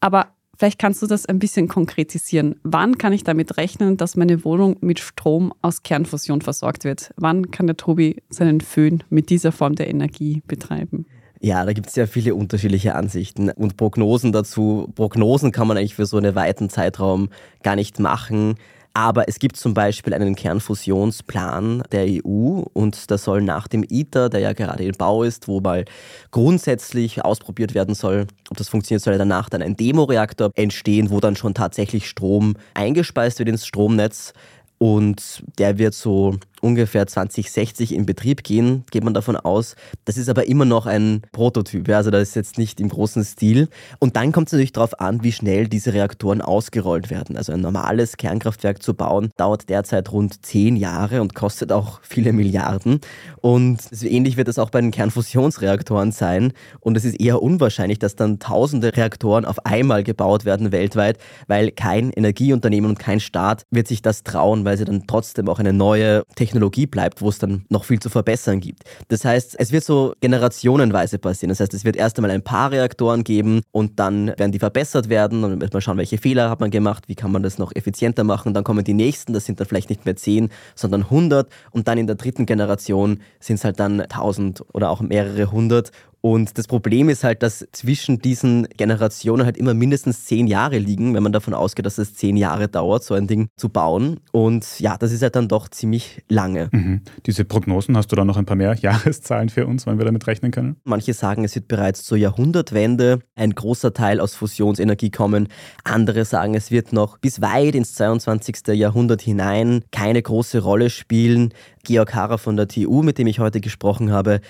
Aber 0.00 0.28
vielleicht 0.58 0.78
kannst 0.78 1.00
du 1.00 1.06
das 1.06 1.24
ein 1.24 1.38
bisschen 1.38 1.68
konkretisieren. 1.68 2.56
Wann 2.62 2.98
kann 2.98 3.14
ich 3.14 3.24
damit 3.24 3.56
rechnen, 3.56 3.96
dass 3.96 4.14
meine 4.14 4.44
Wohnung 4.44 4.76
mit 4.80 5.00
Strom 5.00 5.54
aus 5.62 5.82
Kernfusion 5.82 6.42
versorgt 6.42 6.84
wird? 6.84 7.14
Wann 7.16 7.50
kann 7.50 7.66
der 7.66 7.78
Tobi 7.78 8.22
seinen 8.28 8.60
Föhn 8.60 9.02
mit 9.08 9.30
dieser 9.30 9.52
Form 9.52 9.74
der 9.74 9.88
Energie 9.88 10.42
betreiben? 10.46 11.06
Ja, 11.40 11.64
da 11.64 11.72
gibt 11.72 11.88
es 11.88 11.96
ja 11.96 12.06
viele 12.06 12.34
unterschiedliche 12.34 12.94
Ansichten 12.94 13.50
und 13.50 13.78
Prognosen 13.78 14.32
dazu. 14.32 14.90
Prognosen 14.94 15.50
kann 15.50 15.66
man 15.66 15.78
eigentlich 15.78 15.94
für 15.94 16.06
so 16.06 16.18
einen 16.18 16.34
weiten 16.34 16.68
Zeitraum 16.68 17.30
gar 17.62 17.76
nicht 17.76 18.00
machen. 18.00 18.56
Aber 18.96 19.28
es 19.28 19.38
gibt 19.38 19.58
zum 19.58 19.74
Beispiel 19.74 20.14
einen 20.14 20.34
Kernfusionsplan 20.34 21.82
der 21.92 22.06
EU 22.06 22.62
und 22.72 23.10
da 23.10 23.18
soll 23.18 23.42
nach 23.42 23.68
dem 23.68 23.84
ITER, 23.86 24.30
der 24.30 24.40
ja 24.40 24.54
gerade 24.54 24.84
im 24.84 24.94
Bau 24.96 25.22
ist, 25.22 25.48
wo 25.48 25.60
mal 25.60 25.84
grundsätzlich 26.30 27.22
ausprobiert 27.22 27.74
werden 27.74 27.94
soll, 27.94 28.26
ob 28.48 28.56
das 28.56 28.70
funktioniert, 28.70 29.02
soll 29.02 29.18
danach 29.18 29.50
dann 29.50 29.60
ein 29.60 29.76
Demoreaktor 29.76 30.50
entstehen, 30.54 31.10
wo 31.10 31.20
dann 31.20 31.36
schon 31.36 31.52
tatsächlich 31.52 32.08
Strom 32.08 32.54
eingespeist 32.72 33.38
wird 33.38 33.50
ins 33.50 33.66
Stromnetz. 33.66 34.32
Und 34.78 35.42
der 35.58 35.76
wird 35.76 35.92
so 35.92 36.38
ungefähr 36.66 37.06
2060 37.06 37.94
in 37.94 38.04
Betrieb 38.04 38.42
gehen, 38.42 38.84
geht 38.90 39.04
man 39.04 39.14
davon 39.14 39.36
aus. 39.36 39.76
Das 40.04 40.16
ist 40.16 40.28
aber 40.28 40.48
immer 40.48 40.64
noch 40.64 40.86
ein 40.86 41.22
Prototyp, 41.32 41.88
also 41.88 42.10
das 42.10 42.30
ist 42.30 42.34
jetzt 42.34 42.58
nicht 42.58 42.80
im 42.80 42.88
großen 42.88 43.24
Stil. 43.24 43.68
Und 44.00 44.16
dann 44.16 44.32
kommt 44.32 44.48
es 44.48 44.52
natürlich 44.52 44.72
darauf 44.72 45.00
an, 45.00 45.22
wie 45.22 45.32
schnell 45.32 45.68
diese 45.68 45.94
Reaktoren 45.94 46.42
ausgerollt 46.42 47.08
werden. 47.08 47.36
Also 47.36 47.52
ein 47.52 47.60
normales 47.60 48.16
Kernkraftwerk 48.16 48.82
zu 48.82 48.94
bauen, 48.94 49.30
dauert 49.36 49.68
derzeit 49.68 50.10
rund 50.10 50.44
zehn 50.44 50.76
Jahre 50.76 51.22
und 51.22 51.34
kostet 51.34 51.70
auch 51.70 52.00
viele 52.02 52.32
Milliarden. 52.32 53.00
Und 53.40 53.78
ähnlich 54.02 54.36
wird 54.36 54.48
es 54.48 54.58
auch 54.58 54.70
bei 54.70 54.80
den 54.80 54.90
Kernfusionsreaktoren 54.90 56.10
sein. 56.10 56.52
Und 56.80 56.96
es 56.96 57.04
ist 57.04 57.20
eher 57.20 57.42
unwahrscheinlich, 57.42 58.00
dass 58.00 58.16
dann 58.16 58.40
tausende 58.40 58.96
Reaktoren 58.96 59.44
auf 59.44 59.64
einmal 59.64 60.02
gebaut 60.02 60.44
werden 60.44 60.72
weltweit, 60.72 61.18
weil 61.46 61.70
kein 61.70 62.10
Energieunternehmen 62.10 62.90
und 62.90 62.98
kein 62.98 63.20
Staat 63.20 63.62
wird 63.70 63.86
sich 63.86 64.02
das 64.02 64.24
trauen, 64.24 64.64
weil 64.64 64.76
sie 64.76 64.84
dann 64.84 65.06
trotzdem 65.06 65.48
auch 65.48 65.60
eine 65.60 65.72
neue 65.72 66.24
Technologie 66.34 66.55
Technologie 66.56 66.86
bleibt, 66.86 67.20
wo 67.20 67.28
es 67.28 67.38
dann 67.38 67.66
noch 67.68 67.84
viel 67.84 68.00
zu 68.00 68.08
verbessern 68.08 68.60
gibt. 68.60 68.84
Das 69.08 69.26
heißt, 69.26 69.56
es 69.58 69.72
wird 69.72 69.84
so 69.84 70.14
generationenweise 70.20 71.18
passieren. 71.18 71.50
Das 71.50 71.60
heißt, 71.60 71.74
es 71.74 71.84
wird 71.84 71.96
erst 71.96 72.16
einmal 72.16 72.30
ein 72.30 72.40
paar 72.40 72.70
Reaktoren 72.70 73.24
geben 73.24 73.60
und 73.72 73.98
dann 74.00 74.28
werden 74.38 74.52
die 74.52 74.58
verbessert 74.58 75.10
werden 75.10 75.44
und 75.44 75.50
dann 75.50 75.60
wird 75.60 75.74
man 75.74 75.82
schauen, 75.82 75.98
welche 75.98 76.16
Fehler 76.16 76.48
hat 76.48 76.60
man 76.60 76.70
gemacht, 76.70 77.08
wie 77.08 77.14
kann 77.14 77.30
man 77.30 77.42
das 77.42 77.58
noch 77.58 77.72
effizienter 77.74 78.24
machen. 78.24 78.54
Dann 78.54 78.64
kommen 78.64 78.84
die 78.84 78.94
nächsten, 78.94 79.34
das 79.34 79.44
sind 79.44 79.60
dann 79.60 79.66
vielleicht 79.66 79.90
nicht 79.90 80.06
mehr 80.06 80.16
10, 80.16 80.48
sondern 80.74 81.02
100 81.02 81.46
und 81.72 81.88
dann 81.88 81.98
in 81.98 82.06
der 82.06 82.16
dritten 82.16 82.46
Generation 82.46 83.20
sind 83.38 83.56
es 83.56 83.64
halt 83.64 83.78
dann 83.78 84.00
1000 84.00 84.64
oder 84.72 84.88
auch 84.88 85.02
mehrere 85.02 85.52
hundert 85.52 85.90
und 86.26 86.58
das 86.58 86.66
Problem 86.66 87.08
ist 87.08 87.22
halt, 87.22 87.44
dass 87.44 87.68
zwischen 87.70 88.18
diesen 88.18 88.66
Generationen 88.76 89.46
halt 89.46 89.56
immer 89.56 89.74
mindestens 89.74 90.24
zehn 90.24 90.48
Jahre 90.48 90.76
liegen, 90.76 91.14
wenn 91.14 91.22
man 91.22 91.30
davon 91.30 91.54
ausgeht, 91.54 91.86
dass 91.86 91.98
es 91.98 92.14
zehn 92.14 92.36
Jahre 92.36 92.66
dauert, 92.66 93.04
so 93.04 93.14
ein 93.14 93.28
Ding 93.28 93.46
zu 93.56 93.68
bauen. 93.68 94.18
Und 94.32 94.80
ja, 94.80 94.96
das 94.98 95.12
ist 95.12 95.22
halt 95.22 95.36
dann 95.36 95.46
doch 95.46 95.68
ziemlich 95.68 96.24
lange. 96.28 96.68
Mhm. 96.72 97.02
Diese 97.26 97.44
Prognosen, 97.44 97.96
hast 97.96 98.10
du 98.10 98.16
da 98.16 98.24
noch 98.24 98.36
ein 98.36 98.44
paar 98.44 98.56
mehr 98.56 98.74
Jahreszahlen 98.82 99.50
für 99.50 99.68
uns, 99.68 99.86
wann 99.86 99.98
wir 99.98 100.04
damit 100.04 100.26
rechnen 100.26 100.50
können? 100.50 100.74
Manche 100.82 101.14
sagen, 101.14 101.44
es 101.44 101.54
wird 101.54 101.68
bereits 101.68 102.02
zur 102.02 102.18
Jahrhundertwende 102.18 103.20
ein 103.36 103.52
großer 103.52 103.94
Teil 103.94 104.18
aus 104.18 104.34
Fusionsenergie 104.34 105.12
kommen. 105.12 105.46
Andere 105.84 106.24
sagen, 106.24 106.56
es 106.56 106.72
wird 106.72 106.92
noch 106.92 107.18
bis 107.18 107.40
weit 107.40 107.76
ins 107.76 107.94
22. 107.94 108.66
Jahrhundert 108.72 109.22
hinein 109.22 109.84
keine 109.92 110.20
große 110.22 110.58
Rolle 110.58 110.90
spielen. 110.90 111.54
Georg 111.84 112.16
Harrer 112.16 112.38
von 112.38 112.56
der 112.56 112.66
TU, 112.66 113.04
mit 113.04 113.16
dem 113.18 113.28
ich 113.28 113.38
heute 113.38 113.60
gesprochen 113.60 114.10
habe, 114.10 114.40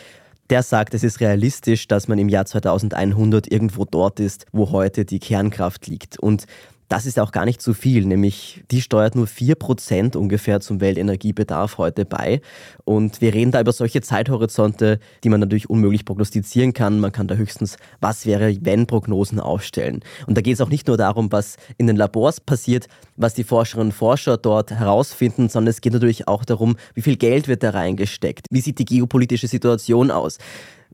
der 0.51 0.63
sagt, 0.63 0.95
es 0.95 1.03
ist 1.03 1.21
realistisch, 1.21 1.89
dass 1.89 2.09
man 2.09 2.19
im 2.19 2.29
Jahr 2.29 2.47
2100 2.47 3.51
irgendwo 3.51 3.85
dort 3.85 4.21
ist, 4.21 4.47
wo 4.53 4.71
heute 4.71 5.05
die 5.05 5.19
Kernkraft 5.19 5.87
liegt. 5.87 6.19
Und 6.19 6.47
das 6.89 7.07
ist 7.07 7.19
auch 7.19 7.33
gar 7.33 7.45
nicht 7.45 7.61
so 7.61 7.75
viel, 7.75 8.05
nämlich 8.05 8.63
die 8.71 8.81
steuert 8.81 9.17
nur 9.17 9.27
4% 9.27 10.17
ungefähr 10.17 10.61
zum 10.61 10.81
Weltenergiebedarf 10.81 11.79
heute 11.79 12.05
bei. 12.05 12.41
Und 12.85 13.21
wir 13.21 13.35
reden 13.35 13.51
da 13.51 13.61
über 13.61 13.73
solche 13.73 14.03
Zeithorizonte, 14.03 15.01
die 15.25 15.29
man 15.29 15.41
natürlich 15.41 15.69
unmöglich 15.69 16.05
prognostizieren 16.05 16.73
kann. 16.73 17.01
Man 17.01 17.13
kann 17.13 17.27
da 17.27 17.35
höchstens 17.35 17.77
was 18.01 18.27
wäre, 18.27 18.57
wenn 18.61 18.87
Prognosen 18.87 19.41
aufstellen. 19.41 20.01
Und 20.27 20.37
da 20.37 20.43
geht 20.43 20.55
es 20.55 20.61
auch 20.61 20.69
nicht 20.69 20.87
nur 20.87 20.97
darum, 20.97 21.33
was 21.33 21.57
in 21.77 21.89
den 21.89 21.97
Labors 21.97 22.41
passiert, 22.41 22.87
was 23.17 23.35
die 23.35 23.45
Forscherinnen 23.45 23.89
und 23.89 23.93
Forscher 23.93 24.37
dort 24.37 24.71
herausfinden, 24.71 25.49
sondern 25.49 25.71
es 25.71 25.81
geht 25.81 25.93
natürlich 25.93 26.29
auch 26.29 26.45
darum, 26.45 26.77
wie 26.95 27.03
viel 27.03 27.17
Geld 27.17 27.49
wird 27.49 27.63
da 27.63 27.71
reingesteckt, 27.71 28.47
wie 28.51 28.61
sieht 28.61 28.79
die 28.79 28.85
geopolitische 28.85 29.49
Situation 29.49 30.11
aus 30.11 30.39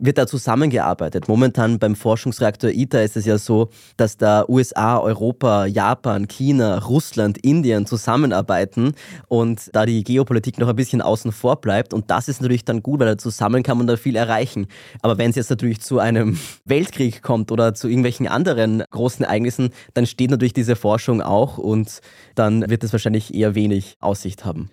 wird 0.02 0.18
da 0.18 0.26
zusammengearbeitet? 0.26 1.28
Momentan 1.28 1.78
beim 1.78 1.94
Forschungsreaktor 1.94 2.70
ITER 2.70 3.04
ist 3.04 3.16
es 3.16 3.24
ja 3.24 3.38
so, 3.38 3.70
dass 3.96 4.16
da 4.16 4.44
USA, 4.48 4.98
Europa, 4.98 5.66
Japan, 5.66 6.28
China, 6.28 6.78
Russland, 6.78 7.38
Indien 7.38 7.86
zusammenarbeiten 7.86 8.94
und 9.28 9.70
da 9.72 9.86
die 9.86 10.02
Geopolitik 10.02 10.58
noch 10.58 10.68
ein 10.68 10.76
bisschen 10.76 11.00
außen 11.00 11.32
vor 11.32 11.60
bleibt. 11.60 11.94
Und 11.94 12.10
das 12.10 12.28
ist 12.28 12.42
natürlich 12.42 12.64
dann 12.64 12.82
gut, 12.82 13.00
weil 13.00 13.06
da 13.06 13.16
zusammen 13.16 13.62
kann 13.62 13.78
man 13.78 13.86
da 13.86 13.96
viel 13.96 14.16
erreichen. 14.16 14.66
Aber 15.00 15.18
wenn 15.18 15.30
es 15.30 15.36
jetzt 15.36 15.50
natürlich 15.50 15.80
zu 15.80 16.00
einem 16.00 16.38
Weltkrieg 16.64 17.22
kommt 17.22 17.52
oder 17.52 17.74
zu 17.74 17.88
irgendwelchen 17.88 18.26
anderen 18.26 18.82
großen 18.90 19.24
Ereignissen, 19.24 19.70
dann 19.94 20.06
steht 20.06 20.30
natürlich 20.30 20.52
diese 20.52 20.76
Forschung 20.76 21.22
auch 21.22 21.58
und 21.58 22.00
dann 22.34 22.68
wird 22.68 22.82
es 22.82 22.92
wahrscheinlich 22.92 23.34
eher 23.34 23.54
wenig 23.54 23.96
Aussicht 24.00 24.44
haben. 24.44 24.68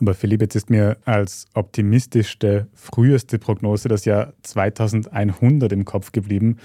Aber 0.00 0.14
Philipp, 0.14 0.40
jetzt 0.40 0.54
ist 0.54 0.70
mir 0.70 0.96
als 1.04 1.46
optimistischste, 1.54 2.68
früheste 2.74 3.38
Prognose 3.38 3.88
das 3.88 4.04
Jahr 4.04 4.32
2100 4.42 5.72
im 5.72 5.84
Kopf 5.84 6.12
geblieben. 6.12 6.56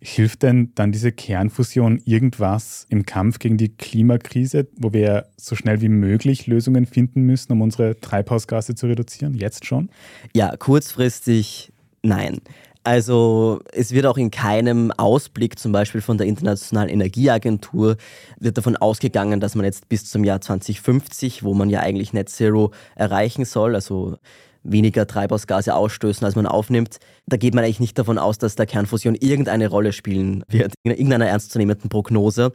Hilft 0.00 0.42
denn 0.42 0.72
dann 0.74 0.92
diese 0.92 1.10
Kernfusion 1.10 2.00
irgendwas 2.04 2.86
im 2.90 3.06
Kampf 3.06 3.38
gegen 3.38 3.56
die 3.56 3.70
Klimakrise, 3.70 4.68
wo 4.76 4.92
wir 4.92 5.26
so 5.36 5.56
schnell 5.56 5.80
wie 5.80 5.88
möglich 5.88 6.46
Lösungen 6.46 6.86
finden 6.86 7.22
müssen, 7.22 7.52
um 7.52 7.62
unsere 7.62 7.98
Treibhausgase 8.00 8.74
zu 8.74 8.86
reduzieren? 8.86 9.34
Jetzt 9.34 9.64
schon? 9.64 9.88
Ja, 10.34 10.56
kurzfristig 10.56 11.72
nein. 12.02 12.40
Also 12.86 13.58
es 13.72 13.90
wird 13.90 14.06
auch 14.06 14.16
in 14.16 14.30
keinem 14.30 14.92
Ausblick 14.92 15.58
zum 15.58 15.72
Beispiel 15.72 16.00
von 16.00 16.18
der 16.18 16.28
Internationalen 16.28 16.88
Energieagentur 16.88 17.96
wird 18.38 18.56
davon 18.56 18.76
ausgegangen, 18.76 19.40
dass 19.40 19.56
man 19.56 19.64
jetzt 19.64 19.88
bis 19.88 20.08
zum 20.08 20.22
Jahr 20.22 20.40
2050, 20.40 21.42
wo 21.42 21.52
man 21.52 21.68
ja 21.68 21.80
eigentlich 21.80 22.12
Net 22.12 22.28
Zero 22.28 22.70
erreichen 22.94 23.44
soll, 23.44 23.74
also 23.74 24.18
weniger 24.62 25.08
Treibhausgase 25.08 25.74
ausstößen, 25.74 26.24
als 26.24 26.36
man 26.36 26.46
aufnimmt. 26.46 26.98
Da 27.26 27.36
geht 27.36 27.56
man 27.56 27.64
eigentlich 27.64 27.80
nicht 27.80 27.98
davon 27.98 28.18
aus, 28.18 28.38
dass 28.38 28.54
der 28.54 28.66
Kernfusion 28.66 29.16
irgendeine 29.16 29.66
Rolle 29.66 29.92
spielen 29.92 30.44
wird 30.48 30.74
in 30.84 30.92
irgendeiner 30.92 31.26
ernstzunehmenden 31.26 31.90
Prognose. 31.90 32.52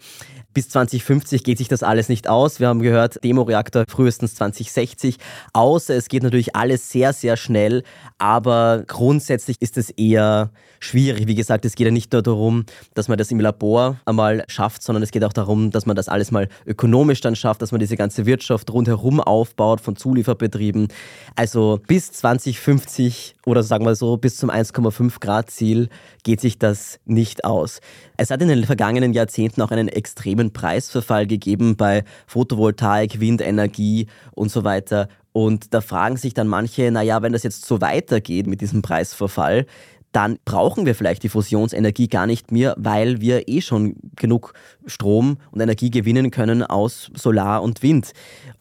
Bis 0.54 0.70
2050 0.70 1.44
geht 1.44 1.58
sich 1.58 1.68
das 1.68 1.84
alles 1.84 2.10
nicht 2.10 2.28
aus. 2.28 2.60
Wir 2.60 2.68
haben 2.68 2.82
gehört, 2.82 3.24
Demoreaktor 3.24 3.86
frühestens 3.88 4.36
2060. 4.36 5.18
Außer 5.54 5.96
es 5.96 6.10
geht 6.10 6.24
natürlich 6.24 6.56
alles 6.56 6.90
sehr, 6.90 7.14
sehr 7.14 7.38
schnell. 7.38 7.84
Aber 8.18 8.84
grundsätzlich 8.86 9.62
ist 9.62 9.78
es 9.78 9.90
eher 9.92 10.52
schwierig. 10.80 11.28
Wie 11.28 11.36
gesagt, 11.36 11.64
es 11.64 11.76
geht 11.76 11.86
ja 11.86 11.92
nicht 11.92 12.12
nur 12.12 12.22
darum, 12.22 12.66
dass 12.96 13.08
man 13.08 13.18
das 13.18 13.32
im 13.32 13.40
Labor 13.40 13.98
einmal 14.06 14.44
schafft, 14.48 14.84
sondern 14.84 15.04
es 15.04 15.12
geht 15.12 15.24
auch 15.24 15.34
darum, 15.34 15.72
dass 15.72 15.86
man 15.86 15.96
das 15.96 16.10
alles 16.10 16.32
mal 16.32 16.50
ökonomisch 16.66 17.22
dann 17.22 17.36
schafft, 17.36 17.62
dass 17.62 17.72
man 17.72 17.80
diese 17.80 17.96
ganze 17.96 18.26
Wirtschaft 18.26 18.72
rundherum 18.72 19.22
aufbaut 19.22 19.80
von 19.80 19.96
Zulieferbetrieben. 19.96 20.88
Also 21.36 21.80
bis 21.88 22.12
2050 22.12 23.36
oder 23.46 23.64
sagen 23.64 23.86
wir 23.86 23.96
so 23.96 24.18
bis 24.18 24.38
zum 24.38 24.50
1,5 24.50 25.20
Grad 25.20 25.50
Ziel 25.50 25.90
geht 26.24 26.42
sich 26.42 26.60
das 26.60 27.00
nicht 27.06 27.46
aus. 27.46 27.80
Es 28.18 28.30
hat 28.30 28.42
in 28.42 28.50
den 28.50 28.64
vergangenen 28.66 29.14
Jahrzehnten 29.14 29.62
auch 29.62 29.72
einen 29.72 29.88
extremen 29.88 30.40
Preisverfall 30.49 31.27
gegeben 31.27 31.77
bei 31.77 32.04
Photovoltaik, 32.25 33.19
Windenergie 33.19 34.08
und 34.32 34.49
so 34.49 34.63
weiter. 34.63 35.08
Und 35.32 35.73
da 35.73 35.82
fragen 35.82 36.17
sich 36.17 36.34
dann 36.34 36.47
manche, 36.47 36.89
naja, 36.89 37.21
wenn 37.21 37.34
das 37.34 37.43
jetzt 37.43 37.65
so 37.65 37.80
weitergeht 37.80 38.47
mit 38.47 38.62
diesem 38.62 38.82
Preisverfall, 38.82 39.67
dann 40.12 40.38
brauchen 40.43 40.86
wir 40.86 40.95
vielleicht 40.95 41.23
die 41.23 41.30
Fusionsenergie 41.30 42.08
gar 42.08 42.25
nicht 42.27 42.51
mehr, 42.51 42.75
weil 42.77 43.21
wir 43.21 43.47
eh 43.47 43.62
schon 43.62 43.95
genug 44.15 44.54
Strom 44.86 45.38
und 45.51 45.62
Energie 45.62 45.89
gewinnen 45.89 46.32
können 46.32 46.63
aus 46.63 47.10
Solar 47.15 47.63
und 47.63 47.82
Wind. 47.82 48.12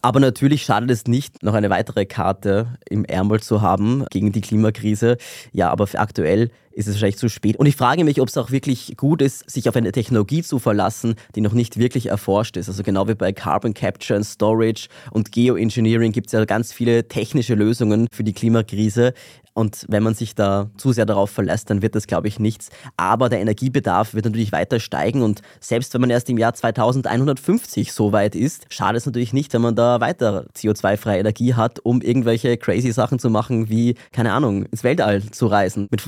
Aber 0.03 0.21
natürlich 0.21 0.63
schadet 0.63 0.91
es 0.91 1.07
nicht, 1.07 1.43
noch 1.43 1.55
eine 1.55 1.71
weitere 1.71 2.07
Karte 2.07 2.79
im 2.89 3.05
Ärmel 3.05 3.41
zu 3.41 3.63
haben 3.63 4.05
gegen 4.11 4.33
die 4.33 4.41
Klimakrise. 4.41 5.17
Ja, 5.53 5.71
aber 5.71 5.89
aktuell 5.95 6.51
ist 6.73 6.87
es 6.87 6.95
wahrscheinlich 6.95 7.19
zu 7.19 7.29
spät. 7.29 7.57
Und 7.57 7.67
ich 7.67 7.77
frage 7.77 8.05
mich, 8.05 8.21
ob 8.21 8.29
es 8.29 8.37
auch 8.37 8.51
wirklich 8.51 8.95
gut 8.97 9.23
ist, 9.23 9.49
sich 9.51 9.69
auf 9.69 9.77
eine 9.77 9.93
Technologie 9.93 10.43
zu 10.43 10.59
verlassen, 10.59 11.15
die 11.35 11.41
noch 11.41 11.53
nicht 11.53 11.79
wirklich 11.79 12.07
erforscht 12.07 12.57
ist. 12.57 12.69
Also 12.69 12.83
genau 12.83 13.09
wie 13.09 13.15
bei 13.15 13.33
Carbon 13.33 13.75
Capture 13.75 14.17
and 14.17 14.27
Storage 14.27 14.89
und 15.11 15.33
Geoengineering 15.33 16.13
gibt 16.13 16.29
es 16.29 16.33
ja 16.33 16.45
ganz 16.45 16.73
viele 16.73 17.09
technische 17.09 17.55
Lösungen 17.55 18.07
für 18.13 18.25
die 18.25 18.33
Klimakrise. 18.33 19.15
Und 19.53 19.85
wenn 19.89 20.03
man 20.03 20.15
sich 20.15 20.35
da 20.35 20.71
zu 20.77 20.93
sehr 20.93 21.07
darauf 21.07 21.31
verlässt, 21.31 21.71
dann 21.71 21.83
wird 21.83 21.95
das, 21.95 22.07
glaube 22.07 22.29
ich, 22.29 22.39
nichts. 22.39 22.71
Aber 22.97 23.29
der 23.29 23.41
Energiebedarf 23.41 24.15
wird 24.15 24.25
natürlich 24.25 24.53
weiter 24.53 24.79
steigen. 24.79 25.23
Und 25.23 25.43
selbst 25.61 25.93
wenn 25.93 26.01
man 26.01 26.11
erst 26.11 26.31
im 26.31 26.39
Jahr 26.39 26.55
2150 26.55 27.93
so 27.93 28.13
weit 28.13 28.37
ist, 28.37 28.67
schadet 28.71 28.99
es 28.99 29.07
natürlich 29.07 29.33
nicht, 29.33 29.53
wenn 29.53 29.63
man 29.63 29.75
da 29.75 30.01
weiter 30.01 30.47
CO2-freie 30.57 31.19
Energie 31.19 31.55
hat, 31.55 31.81
um 31.81 32.01
irgendwelche 32.01 32.57
crazy 32.57 32.93
Sachen 32.93 33.19
zu 33.19 33.29
machen, 33.29 33.69
wie, 33.69 33.97
keine 34.13 34.33
Ahnung, 34.33 34.67
ins 34.67 34.85
Weltall 34.85 35.23
zu 35.31 35.47
reisen 35.47 35.89
mit 35.91 36.01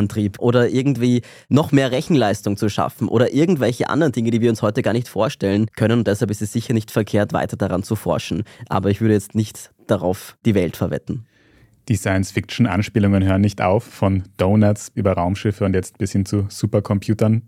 Fusionsantrieb 0.00 0.38
oder 0.38 0.68
irgendwie 0.68 1.22
noch 1.48 1.72
mehr 1.72 1.90
Rechenleistung 1.90 2.56
zu 2.56 2.68
schaffen 2.68 3.08
oder 3.08 3.32
irgendwelche 3.32 3.88
anderen 3.88 4.12
Dinge, 4.12 4.30
die 4.30 4.40
wir 4.40 4.50
uns 4.50 4.62
heute 4.62 4.82
gar 4.82 4.92
nicht 4.92 5.08
vorstellen 5.08 5.66
können. 5.76 6.00
Und 6.00 6.06
deshalb 6.06 6.30
ist 6.30 6.42
es 6.42 6.52
sicher 6.52 6.74
nicht 6.74 6.90
verkehrt, 6.90 7.32
weiter 7.32 7.56
daran 7.56 7.82
zu 7.82 7.96
forschen. 7.96 8.44
Aber 8.68 8.90
ich 8.90 9.00
würde 9.00 9.14
jetzt 9.14 9.34
nicht 9.34 9.70
darauf 9.86 10.36
die 10.44 10.54
Welt 10.54 10.76
verwetten. 10.76 11.26
Die 11.88 11.96
Science-Fiction-Anspielungen 11.96 13.24
hören 13.24 13.40
nicht 13.40 13.60
auf, 13.60 13.84
von 13.84 14.22
Donuts 14.36 14.92
über 14.94 15.12
Raumschiffe 15.12 15.64
und 15.64 15.74
jetzt 15.74 15.98
bis 15.98 16.12
hin 16.12 16.24
zu 16.24 16.46
Supercomputern. 16.48 17.42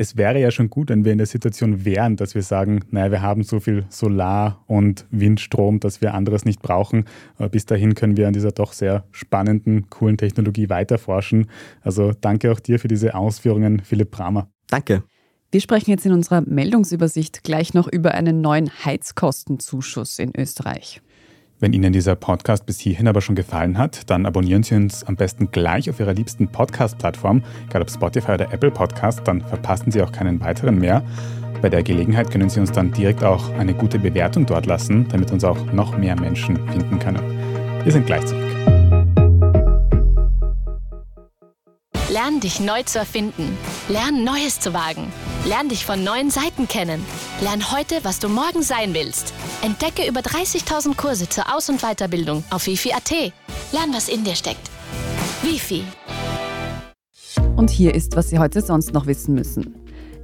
Es 0.00 0.16
wäre 0.16 0.40
ja 0.40 0.52
schon 0.52 0.70
gut, 0.70 0.90
wenn 0.90 1.04
wir 1.04 1.10
in 1.10 1.18
der 1.18 1.26
Situation 1.26 1.84
wären, 1.84 2.14
dass 2.14 2.36
wir 2.36 2.42
sagen, 2.42 2.84
naja, 2.92 3.10
wir 3.10 3.20
haben 3.20 3.42
so 3.42 3.58
viel 3.58 3.84
Solar- 3.88 4.62
und 4.68 5.06
Windstrom, 5.10 5.80
dass 5.80 6.00
wir 6.00 6.14
anderes 6.14 6.44
nicht 6.44 6.62
brauchen. 6.62 7.04
Aber 7.36 7.48
bis 7.48 7.66
dahin 7.66 7.96
können 7.96 8.16
wir 8.16 8.28
an 8.28 8.32
dieser 8.32 8.52
doch 8.52 8.74
sehr 8.74 9.02
spannenden, 9.10 9.90
coolen 9.90 10.16
Technologie 10.16 10.68
weiterforschen. 10.70 11.48
Also 11.80 12.12
danke 12.12 12.52
auch 12.52 12.60
dir 12.60 12.78
für 12.78 12.86
diese 12.86 13.16
Ausführungen, 13.16 13.80
Philipp 13.80 14.12
Bramer. 14.12 14.48
Danke. 14.68 15.02
Wir 15.50 15.60
sprechen 15.60 15.90
jetzt 15.90 16.06
in 16.06 16.12
unserer 16.12 16.42
Meldungsübersicht 16.42 17.42
gleich 17.42 17.74
noch 17.74 17.88
über 17.88 18.14
einen 18.14 18.40
neuen 18.40 18.70
Heizkostenzuschuss 18.84 20.20
in 20.20 20.30
Österreich. 20.38 21.02
Wenn 21.60 21.72
Ihnen 21.72 21.92
dieser 21.92 22.14
Podcast 22.14 22.66
bis 22.66 22.78
hierhin 22.78 23.08
aber 23.08 23.20
schon 23.20 23.34
gefallen 23.34 23.78
hat, 23.78 24.08
dann 24.10 24.26
abonnieren 24.26 24.62
Sie 24.62 24.76
uns 24.76 25.02
am 25.02 25.16
besten 25.16 25.50
gleich 25.50 25.90
auf 25.90 25.98
Ihrer 25.98 26.14
liebsten 26.14 26.46
Podcast-Plattform, 26.46 27.42
egal 27.68 27.82
ob 27.82 27.90
Spotify 27.90 28.32
oder 28.32 28.52
Apple 28.52 28.70
Podcast, 28.70 29.22
dann 29.24 29.40
verpassen 29.40 29.90
Sie 29.90 30.00
auch 30.00 30.12
keinen 30.12 30.40
weiteren 30.40 30.78
mehr. 30.78 31.02
Bei 31.60 31.68
der 31.68 31.82
Gelegenheit 31.82 32.30
können 32.30 32.48
Sie 32.48 32.60
uns 32.60 32.70
dann 32.70 32.92
direkt 32.92 33.24
auch 33.24 33.52
eine 33.54 33.74
gute 33.74 33.98
Bewertung 33.98 34.46
dort 34.46 34.66
lassen, 34.66 35.08
damit 35.08 35.32
uns 35.32 35.42
auch 35.42 35.72
noch 35.72 35.98
mehr 35.98 36.14
Menschen 36.20 36.56
finden 36.70 37.00
können. 37.00 37.22
Wir 37.82 37.90
sind 37.90 38.06
gleich 38.06 38.24
zurück. 38.24 38.47
Lern 42.10 42.40
dich 42.40 42.58
neu 42.58 42.82
zu 42.84 42.98
erfinden. 42.98 43.58
Lern 43.90 44.24
Neues 44.24 44.60
zu 44.60 44.72
wagen. 44.72 45.12
Lern 45.44 45.68
dich 45.68 45.84
von 45.84 46.02
neuen 46.02 46.30
Seiten 46.30 46.66
kennen. 46.66 47.04
Lern 47.42 47.70
heute, 47.70 48.02
was 48.02 48.18
du 48.18 48.30
morgen 48.30 48.62
sein 48.62 48.94
willst. 48.94 49.34
Entdecke 49.60 50.08
über 50.08 50.20
30.000 50.20 50.96
Kurse 50.96 51.28
zur 51.28 51.54
Aus- 51.54 51.68
und 51.68 51.82
Weiterbildung 51.82 52.44
auf 52.48 52.66
wifi.at. 52.66 53.10
Lern, 53.72 53.92
was 53.92 54.08
in 54.08 54.24
dir 54.24 54.34
steckt. 54.34 54.70
Wifi. 55.42 55.84
Und 57.56 57.68
hier 57.68 57.94
ist, 57.94 58.16
was 58.16 58.30
Sie 58.30 58.38
heute 58.38 58.62
sonst 58.62 58.94
noch 58.94 59.04
wissen 59.06 59.34
müssen. 59.34 59.74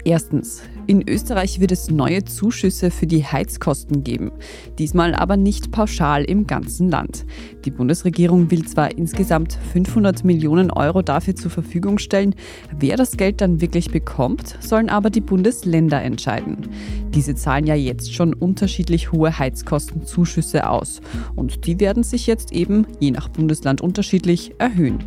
Erstens, 0.04 0.62
in 0.86 1.08
Österreich 1.08 1.60
wird 1.60 1.72
es 1.72 1.90
neue 1.90 2.24
Zuschüsse 2.24 2.90
für 2.90 3.06
die 3.06 3.24
Heizkosten 3.24 4.04
geben, 4.04 4.32
diesmal 4.78 5.14
aber 5.14 5.36
nicht 5.36 5.70
pauschal 5.70 6.24
im 6.24 6.46
ganzen 6.46 6.90
Land. 6.90 7.24
Die 7.64 7.70
Bundesregierung 7.70 8.50
will 8.50 8.66
zwar 8.66 8.96
insgesamt 8.96 9.58
500 9.72 10.24
Millionen 10.24 10.70
Euro 10.70 11.02
dafür 11.02 11.34
zur 11.34 11.50
Verfügung 11.50 11.98
stellen, 11.98 12.34
wer 12.78 12.96
das 12.96 13.16
Geld 13.16 13.40
dann 13.40 13.60
wirklich 13.60 13.90
bekommt, 13.90 14.56
sollen 14.60 14.90
aber 14.90 15.10
die 15.10 15.20
Bundesländer 15.20 16.02
entscheiden. 16.02 16.68
Diese 17.14 17.34
zahlen 17.34 17.66
ja 17.66 17.74
jetzt 17.74 18.14
schon 18.14 18.34
unterschiedlich 18.34 19.12
hohe 19.12 19.38
Heizkostenzuschüsse 19.38 20.68
aus 20.68 21.00
und 21.34 21.66
die 21.66 21.80
werden 21.80 22.02
sich 22.02 22.26
jetzt 22.26 22.52
eben 22.52 22.86
je 23.00 23.10
nach 23.10 23.28
Bundesland 23.28 23.80
unterschiedlich 23.80 24.54
erhöhen. 24.58 24.98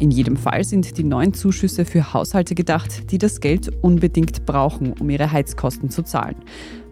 In 0.00 0.12
jedem 0.12 0.36
Fall 0.36 0.62
sind 0.62 0.96
die 0.96 1.02
neuen 1.02 1.34
Zuschüsse 1.34 1.84
für 1.84 2.12
Haushalte 2.12 2.54
gedacht, 2.54 3.10
die 3.10 3.18
das 3.18 3.40
Geld 3.40 3.70
unbedingt 3.82 4.46
brauchen, 4.46 4.92
um 4.92 5.10
ihre 5.10 5.32
Heizkosten 5.32 5.90
zu 5.90 6.02
zahlen. 6.02 6.36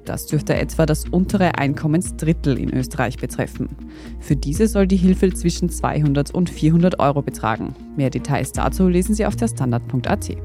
Das 0.05 0.27
dürfte 0.27 0.55
etwa 0.55 0.87
das 0.87 1.05
untere 1.09 1.57
Einkommensdrittel 1.57 2.59
in 2.59 2.73
Österreich 2.73 3.17
betreffen. 3.17 3.69
Für 4.21 4.37
diese 4.37 4.67
soll 4.67 4.87
die 4.87 4.97
Hilfe 4.97 5.33
zwischen 5.33 5.69
200 5.69 6.33
und 6.33 6.51
400 6.51 6.99
Euro 6.99 7.23
betragen. 7.23 7.75
Mehr 7.97 8.11
Details 8.11 8.53
dazu 8.53 8.89
lesen 8.89 9.15
Sie 9.15 9.27
auf 9.27 9.37
der 9.37 9.49
Standard.at. 9.49 10.37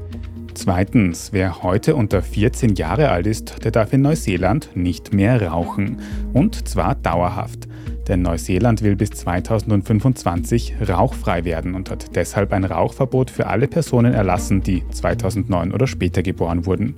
Zweitens, 0.54 1.32
wer 1.32 1.62
heute 1.62 1.96
unter 1.96 2.20
14 2.20 2.74
Jahre 2.74 3.08
alt 3.08 3.26
ist, 3.26 3.64
der 3.64 3.70
darf 3.70 3.92
in 3.92 4.02
Neuseeland 4.02 4.70
nicht 4.74 5.14
mehr 5.14 5.40
rauchen. 5.42 5.98
Und 6.34 6.68
zwar 6.68 6.94
dauerhaft. 6.94 7.68
Denn 8.08 8.22
Neuseeland 8.22 8.82
will 8.82 8.96
bis 8.96 9.10
2025 9.10 10.74
rauchfrei 10.88 11.44
werden 11.44 11.74
und 11.74 11.90
hat 11.90 12.14
deshalb 12.16 12.52
ein 12.52 12.64
Rauchverbot 12.64 13.30
für 13.30 13.46
alle 13.46 13.68
Personen 13.68 14.12
erlassen, 14.12 14.62
die 14.62 14.82
2009 14.90 15.72
oder 15.72 15.86
später 15.86 16.22
geboren 16.22 16.66
wurden. 16.66 16.96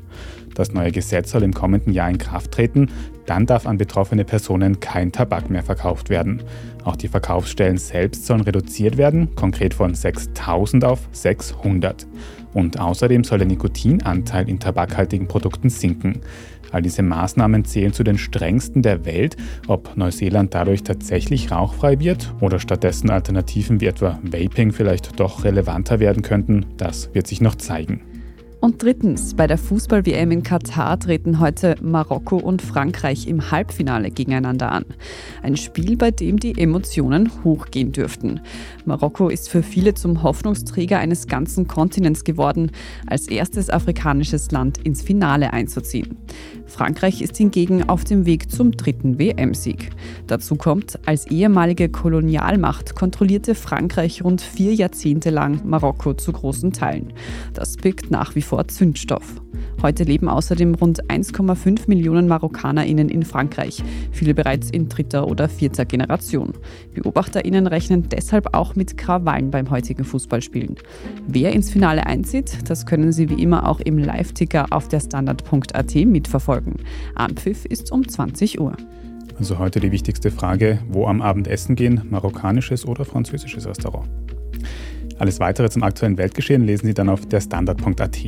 Das 0.55 0.73
neue 0.73 0.93
Gesetz 0.93 1.33
soll 1.33 1.43
im 1.43 1.53
kommenden 1.53 1.93
Jahr 1.93 2.09
in 2.09 2.19
Kraft 2.19 2.53
treten. 2.53 2.89
Dann 3.27 3.47
darf 3.47 3.67
an 3.67 3.79
betroffene 3.79 4.25
Personen 4.25 4.81
kein 4.81 5.11
Tabak 5.11 5.51
mehr 5.51 5.63
verkauft 5.63 6.11
werden. 6.11 6.43
Auch 6.85 6.97
die 6.97 7.09
Verkaufsstellen 7.09 7.79
selbst 7.79 8.27
sollen 8.27 8.43
reduziert 8.43 8.97
werden, 8.97 9.35
konkret 9.35 9.75
von 9.75 9.95
6000 9.95 10.85
auf 10.85 11.01
600. 11.13 12.07
Und 12.53 12.79
außerdem 12.79 13.25
soll 13.25 13.39
der 13.39 13.49
Nikotinanteil 13.49 14.49
in 14.49 14.61
tabakhaltigen 14.61 15.27
Produkten 15.27 15.71
sinken. 15.71 16.21
All 16.71 16.83
diese 16.83 17.03
Maßnahmen 17.03 17.65
zählen 17.65 17.93
zu 17.93 18.05
den 18.05 18.19
strengsten 18.19 18.83
der 18.83 19.05
Welt. 19.05 19.37
Ob 19.67 19.97
Neuseeland 19.97 20.55
dadurch 20.55 20.83
tatsächlich 20.83 21.51
rauchfrei 21.51 21.99
wird 22.01 22.35
oder 22.41 22.59
stattdessen 22.59 23.11
Alternativen 23.11 23.81
wie 23.81 23.87
etwa 23.87 24.19
Vaping 24.23 24.73
vielleicht 24.73 25.19
doch 25.19 25.45
relevanter 25.45 26.01
werden 26.01 26.23
könnten, 26.23 26.67
das 26.77 27.15
wird 27.15 27.27
sich 27.27 27.41
noch 27.41 27.55
zeigen. 27.55 28.03
Und 28.65 28.83
drittens, 28.83 29.35
bei 29.35 29.47
der 29.47 29.59
Fußball-WM 29.59 30.31
in 30.31 30.43
Katar 30.43 30.99
treten 30.99 31.39
heute 31.39 31.75
Marokko 31.83 32.39
und 32.39 32.63
Frankreich 32.63 33.29
im 33.29 33.51
Halbfinale 33.51 34.11
gegeneinander 34.11 34.73
an. 34.73 34.87
Ein 35.43 35.59
Spiel, 35.59 35.99
bei 35.99 36.11
dem 36.11 36.41
die 36.41 36.57
Emotionen 36.57 37.31
hochgehen 37.45 37.93
dürften. 37.93 38.41
Marokko 38.87 39.29
ist 39.29 39.51
für 39.51 39.63
viele 39.63 39.93
zum 39.93 40.23
Hoffnungsträger 40.23 40.99
eines 40.99 41.27
ganzen 41.27 41.69
Kontinents 41.69 42.25
geworden, 42.25 42.71
als 43.07 43.29
erstes 43.29 43.69
afrikanisches 43.69 44.51
Land 44.51 44.79
ins 44.79 45.03
Finale 45.03 45.53
einzuziehen. 45.53 46.17
Frankreich 46.65 47.21
ist 47.21 47.37
hingegen 47.37 47.87
auf 47.91 48.05
dem 48.05 48.25
Weg 48.25 48.51
zum 48.51 48.73
dritten 48.73 49.19
WM-Sieg. 49.19 49.91
Dazu 50.27 50.57
kommt, 50.57 50.99
als 51.05 51.27
ehemalige 51.27 51.91
Kolonialmacht 51.91 52.95
kontrollierte 52.95 53.55
Frankreich 53.55 54.25
rund 54.25 54.41
vier 54.41 54.75
Jahrzehnte 54.75 55.29
lang 55.29 55.61
Marokko 55.69 56.15
zu 56.15 56.33
großen 56.33 56.73
Teilen. 56.73 57.13
Das 57.53 57.77
birgt 57.77 58.11
nach 58.11 58.35
wie 58.35 58.41
vor 58.41 58.54
Zündstoff. 58.63 59.41
Heute 59.83 60.05
leben 60.05 60.29
außerdem 60.29 60.77
rund 60.77 61.05
1,5 61.11 61.89
Millionen 61.89 62.27
MarokkanerInnen 62.27 63.09
in 63.09 63.23
Frankreich, 63.23 63.83
viele 64.13 64.33
bereits 64.33 64.71
in 64.71 64.89
dritter 64.89 65.27
oder 65.27 65.49
vierter 65.49 65.85
Generation. 65.85 66.55
BeobachterInnen 66.95 67.67
rechnen 67.67 68.09
deshalb 68.09 68.55
auch 68.55 68.77
mit 68.77 68.97
Krawallen 68.97 69.51
beim 69.51 69.71
heutigen 69.71 70.05
Fußballspielen. 70.05 70.77
Wer 71.27 71.53
ins 71.53 71.71
Finale 71.71 72.07
einzieht, 72.07 72.71
das 72.71 72.87
können 72.87 73.13
Sie 73.13 73.29
wie 73.29 73.43
immer 73.43 73.69
auch 73.69 73.81
im 73.81 73.99
Live-Ticker 73.99 74.67
auf 74.71 74.89
der 74.89 75.01
Standard.at 75.01 75.95
mitverfolgen. 75.95 76.77
Anpfiff 77.15 77.65
ist 77.67 77.93
um 77.93 78.09
20 78.09 78.61
Uhr. 78.61 78.77
Also 79.39 79.59
heute 79.59 79.81
die 79.81 79.91
wichtigste 79.91 80.31
Frage, 80.31 80.79
wo 80.89 81.07
am 81.07 81.21
Abend 81.21 81.49
essen 81.49 81.75
gehen, 81.75 82.03
marokkanisches 82.09 82.87
oder 82.87 83.05
französisches 83.05 83.67
Restaurant? 83.67 84.09
Alles 85.19 85.41
weitere 85.41 85.71
zum 85.71 85.83
aktuellen 85.83 86.19
Weltgeschehen 86.19 86.65
lesen 86.65 86.87
Sie 86.87 86.95
dann 86.95 87.09
auf 87.09 87.27
der 87.27 87.41
Standard.at. 87.41 88.19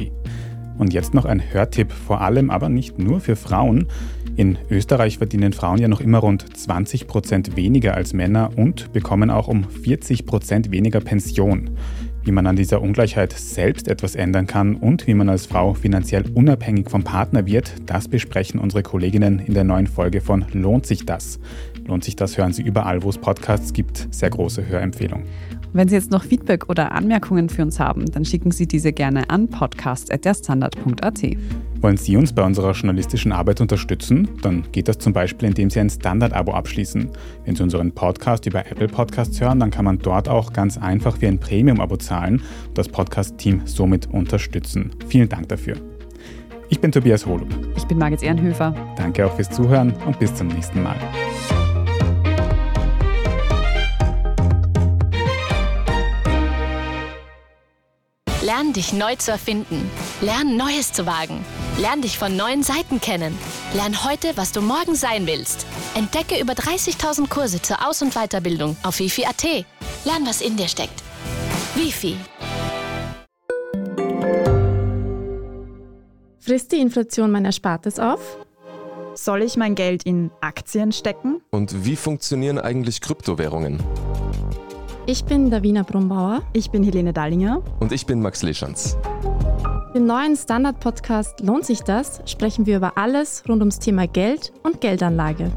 Und 0.79 0.93
jetzt 0.93 1.15
noch 1.15 1.25
ein 1.25 1.43
Hörtipp, 1.53 1.91
vor 1.91 2.21
allem 2.21 2.51
aber 2.51 2.69
nicht 2.69 2.99
nur 2.99 3.21
für 3.21 3.37
Frauen. 3.37 3.89
In 4.37 4.59
Österreich 4.71 5.17
verdienen 5.19 5.55
Frauen 5.55 5.79
ja 5.79 5.89
noch 5.89 6.03
immer 6.03 6.19
rund 6.19 6.57
20 6.57 7.07
Prozent 7.07 7.57
weniger 7.57 7.95
als 7.95 8.13
Männer 8.13 8.51
und 8.57 8.93
bekommen 8.93 9.31
auch 9.31 9.49
um 9.49 9.65
40 9.65 10.27
Prozent 10.27 10.71
weniger 10.71 11.01
Pension. 11.01 11.71
Wie 12.23 12.33
man 12.33 12.47
an 12.47 12.57
dieser 12.57 12.83
Ungleichheit 12.83 13.33
selbst 13.33 13.89
etwas 13.89 14.15
ändern 14.15 14.47
kann 14.47 14.75
und 14.75 15.07
wie 15.07 15.15
man 15.15 15.29
als 15.29 15.47
Frau 15.47 15.75
finanziell 15.75 16.25
unabhängig 16.35 16.91
vom 16.91 17.05
Partner 17.05 17.47
wird, 17.47 17.73
das 17.87 18.09
besprechen 18.09 18.61
unsere 18.61 18.83
Kolleginnen 18.83 19.39
in 19.39 19.55
der 19.55 19.65
neuen 19.65 19.87
Folge 19.87 20.21
von 20.21 20.45
Lohnt 20.53 20.87
sich 20.87 21.07
das? 21.07 21.39
Lohnt 21.87 22.05
sich 22.05 22.17
das 22.17 22.37
hören 22.37 22.53
Sie 22.53 22.63
überall, 22.63 23.03
wo 23.03 23.11
es 23.11 23.19
Podcasts 23.19 23.73
gibt. 23.73 24.09
Sehr 24.11 24.31
große 24.31 24.67
Hörempfehlung. 24.67 25.23
Wenn 25.73 25.89
Sie 25.89 25.95
jetzt 25.95 26.11
noch 26.11 26.25
Feedback 26.25 26.69
oder 26.69 26.93
Anmerkungen 26.93 27.49
für 27.49 27.63
uns 27.63 27.79
haben, 27.79 28.07
dann 28.07 28.25
schicken 28.25 28.51
Sie 28.51 28.67
diese 28.67 28.93
gerne 28.93 29.29
an 29.31 29.49
podcast.derstandard.at. 29.49 31.23
Wollen 31.81 31.97
Sie 31.97 32.17
uns 32.17 32.33
bei 32.33 32.43
unserer 32.43 32.73
journalistischen 32.73 33.31
Arbeit 33.31 33.61
unterstützen? 33.61 34.29
Dann 34.43 34.65
geht 34.73 34.89
das 34.89 34.99
zum 34.99 35.13
Beispiel, 35.13 35.49
indem 35.49 35.71
Sie 35.71 35.79
ein 35.79 35.91
Standard-Abo 35.91 36.53
abschließen. 36.53 37.11
Wenn 37.45 37.55
Sie 37.55 37.63
unseren 37.63 37.93
Podcast 37.93 38.47
über 38.47 38.61
Apple 38.61 38.89
Podcasts 38.89 39.41
hören, 39.41 39.61
dann 39.61 39.71
kann 39.71 39.85
man 39.85 39.99
dort 39.99 40.29
auch 40.29 40.53
ganz 40.53 40.79
einfach 40.79 41.21
wie 41.21 41.27
ein 41.27 41.39
Premium-Abo 41.39 41.99
zahlen 41.99 42.43
und 42.69 42.79
das 42.79 42.89
Podcast-Team 42.89 43.63
somit 43.67 44.11
unterstützen. 44.11 44.91
Vielen 45.09 45.29
Dank 45.29 45.51
dafür. 45.51 45.77
Ich 46.69 46.81
bin 46.81 46.91
Tobias 46.91 47.27
Holub. 47.27 47.49
Ich 47.77 47.85
bin 47.85 47.99
Margit 47.99 48.23
Ehrenhöfer. 48.23 48.75
Danke 48.97 49.27
auch 49.27 49.37
fürs 49.37 49.51
Zuhören 49.51 49.93
und 50.07 50.19
bis 50.19 50.35
zum 50.35 50.49
nächsten 50.49 50.83
Mal. 50.83 50.97
Lern 58.47 58.73
dich 58.73 58.93
neu 58.93 59.17
zu 59.17 59.33
erfinden. 59.33 59.91
Lern 60.21 60.57
Neues 60.57 60.93
zu 60.93 61.05
wagen. 61.05 61.45
Lern 61.81 62.01
dich 62.01 62.17
von 62.17 62.37
neuen 62.37 62.63
Seiten 62.63 63.01
kennen. 63.01 63.37
Lern 63.75 64.05
heute, 64.05 64.37
was 64.37 64.53
du 64.53 64.61
morgen 64.63 64.95
sein 64.95 65.27
willst. 65.27 65.67
Entdecke 65.97 66.41
über 66.41 66.53
30.000 66.53 67.29
Kurse 67.29 67.61
zur 67.61 67.85
Aus- 67.85 68.03
und 68.03 68.15
Weiterbildung 68.15 68.77
auf 68.85 69.01
wifi.at. 69.01 69.43
Lern, 70.05 70.25
was 70.27 70.43
in 70.43 70.57
dir 70.57 70.69
steckt. 70.69 71.03
Wifi. 71.75 72.15
Frisst 76.39 76.71
die 76.71 76.81
Inflation 76.81 77.33
mein 77.33 77.47
Erspartes 77.47 77.99
auf? 77.99 78.21
Soll 79.15 79.43
ich 79.43 79.57
mein 79.57 79.75
Geld 79.75 80.05
in 80.05 80.31
Aktien 80.41 80.93
stecken? 80.93 81.41
Und 81.51 81.85
wie 81.85 81.97
funktionieren 81.97 82.61
eigentlich 82.61 83.01
Kryptowährungen? 83.01 83.83
Ich 85.09 85.25
bin 85.25 85.51
Davina 85.51 85.85
Brumbauer. 85.85 86.43
Ich 86.53 86.73
bin 86.73 86.83
Helene 86.83 87.13
Dallinger. 87.13 87.63
Und 87.79 87.93
ich 87.93 88.07
bin 88.07 88.21
Max 88.21 88.43
Leschanz. 88.43 88.97
Im 89.95 90.05
neuen 90.05 90.35
Standard-Podcast 90.35 91.41
Lohnt 91.41 91.65
sich 91.65 91.83
das? 91.83 92.21
sprechen 92.27 92.67
wir 92.67 92.79
über 92.79 92.99
alles 92.99 93.45
rund 93.49 93.61
ums 93.63 93.79
Thema 93.79 94.09
Geld 94.09 94.53
und 94.65 94.81
Geldanlage. 94.81 95.53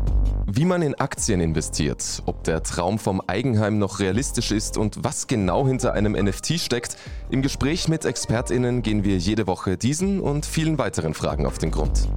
Wie 0.46 0.66
man 0.66 0.84
in 0.84 0.94
Aktien 0.94 1.42
investiert, 1.42 2.22
ob 2.28 2.44
der 2.44 2.62
Traum 2.62 3.00
vom 3.00 3.24
Eigenheim 3.26 3.80
noch 3.80 4.00
realistisch 4.00 4.52
ist 4.52 4.78
und 4.78 5.04
was 5.04 5.26
genau 5.26 5.66
hinter 5.66 5.94
einem 5.94 6.14
NFT 6.14 6.60
steckt. 6.60 6.96
Im 7.32 7.42
Gespräch 7.42 7.88
mit 7.88 8.06
ExpertInnen 8.06 8.84
gehen 8.84 9.04
wir 9.04 9.18
jede 9.18 9.48
Woche 9.48 9.78
diesen 9.78 10.20
und 10.20 10.46
vielen 10.46 10.78
weiteren 10.78 11.16
Fragen 11.16 11.48
auf 11.48 11.58
den 11.58 11.72
Grund. 11.72 12.08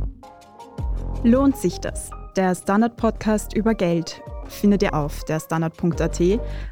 Lohnt 1.22 1.56
sich 1.56 1.78
das? 1.78 2.10
Der 2.36 2.54
Standard-Podcast 2.54 3.54
über 3.54 3.74
Geld 3.74 4.20
findet 4.48 4.82
ihr 4.82 4.94
auf 4.94 5.24
der 5.24 5.40
Standard.at, 5.40 6.20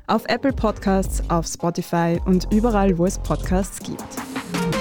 auf 0.06 0.24
Apple 0.26 0.52
Podcasts, 0.52 1.22
auf 1.28 1.46
Spotify 1.46 2.20
und 2.24 2.52
überall, 2.52 2.96
wo 2.98 3.06
es 3.06 3.18
Podcasts 3.18 3.80
gibt. 3.80 4.79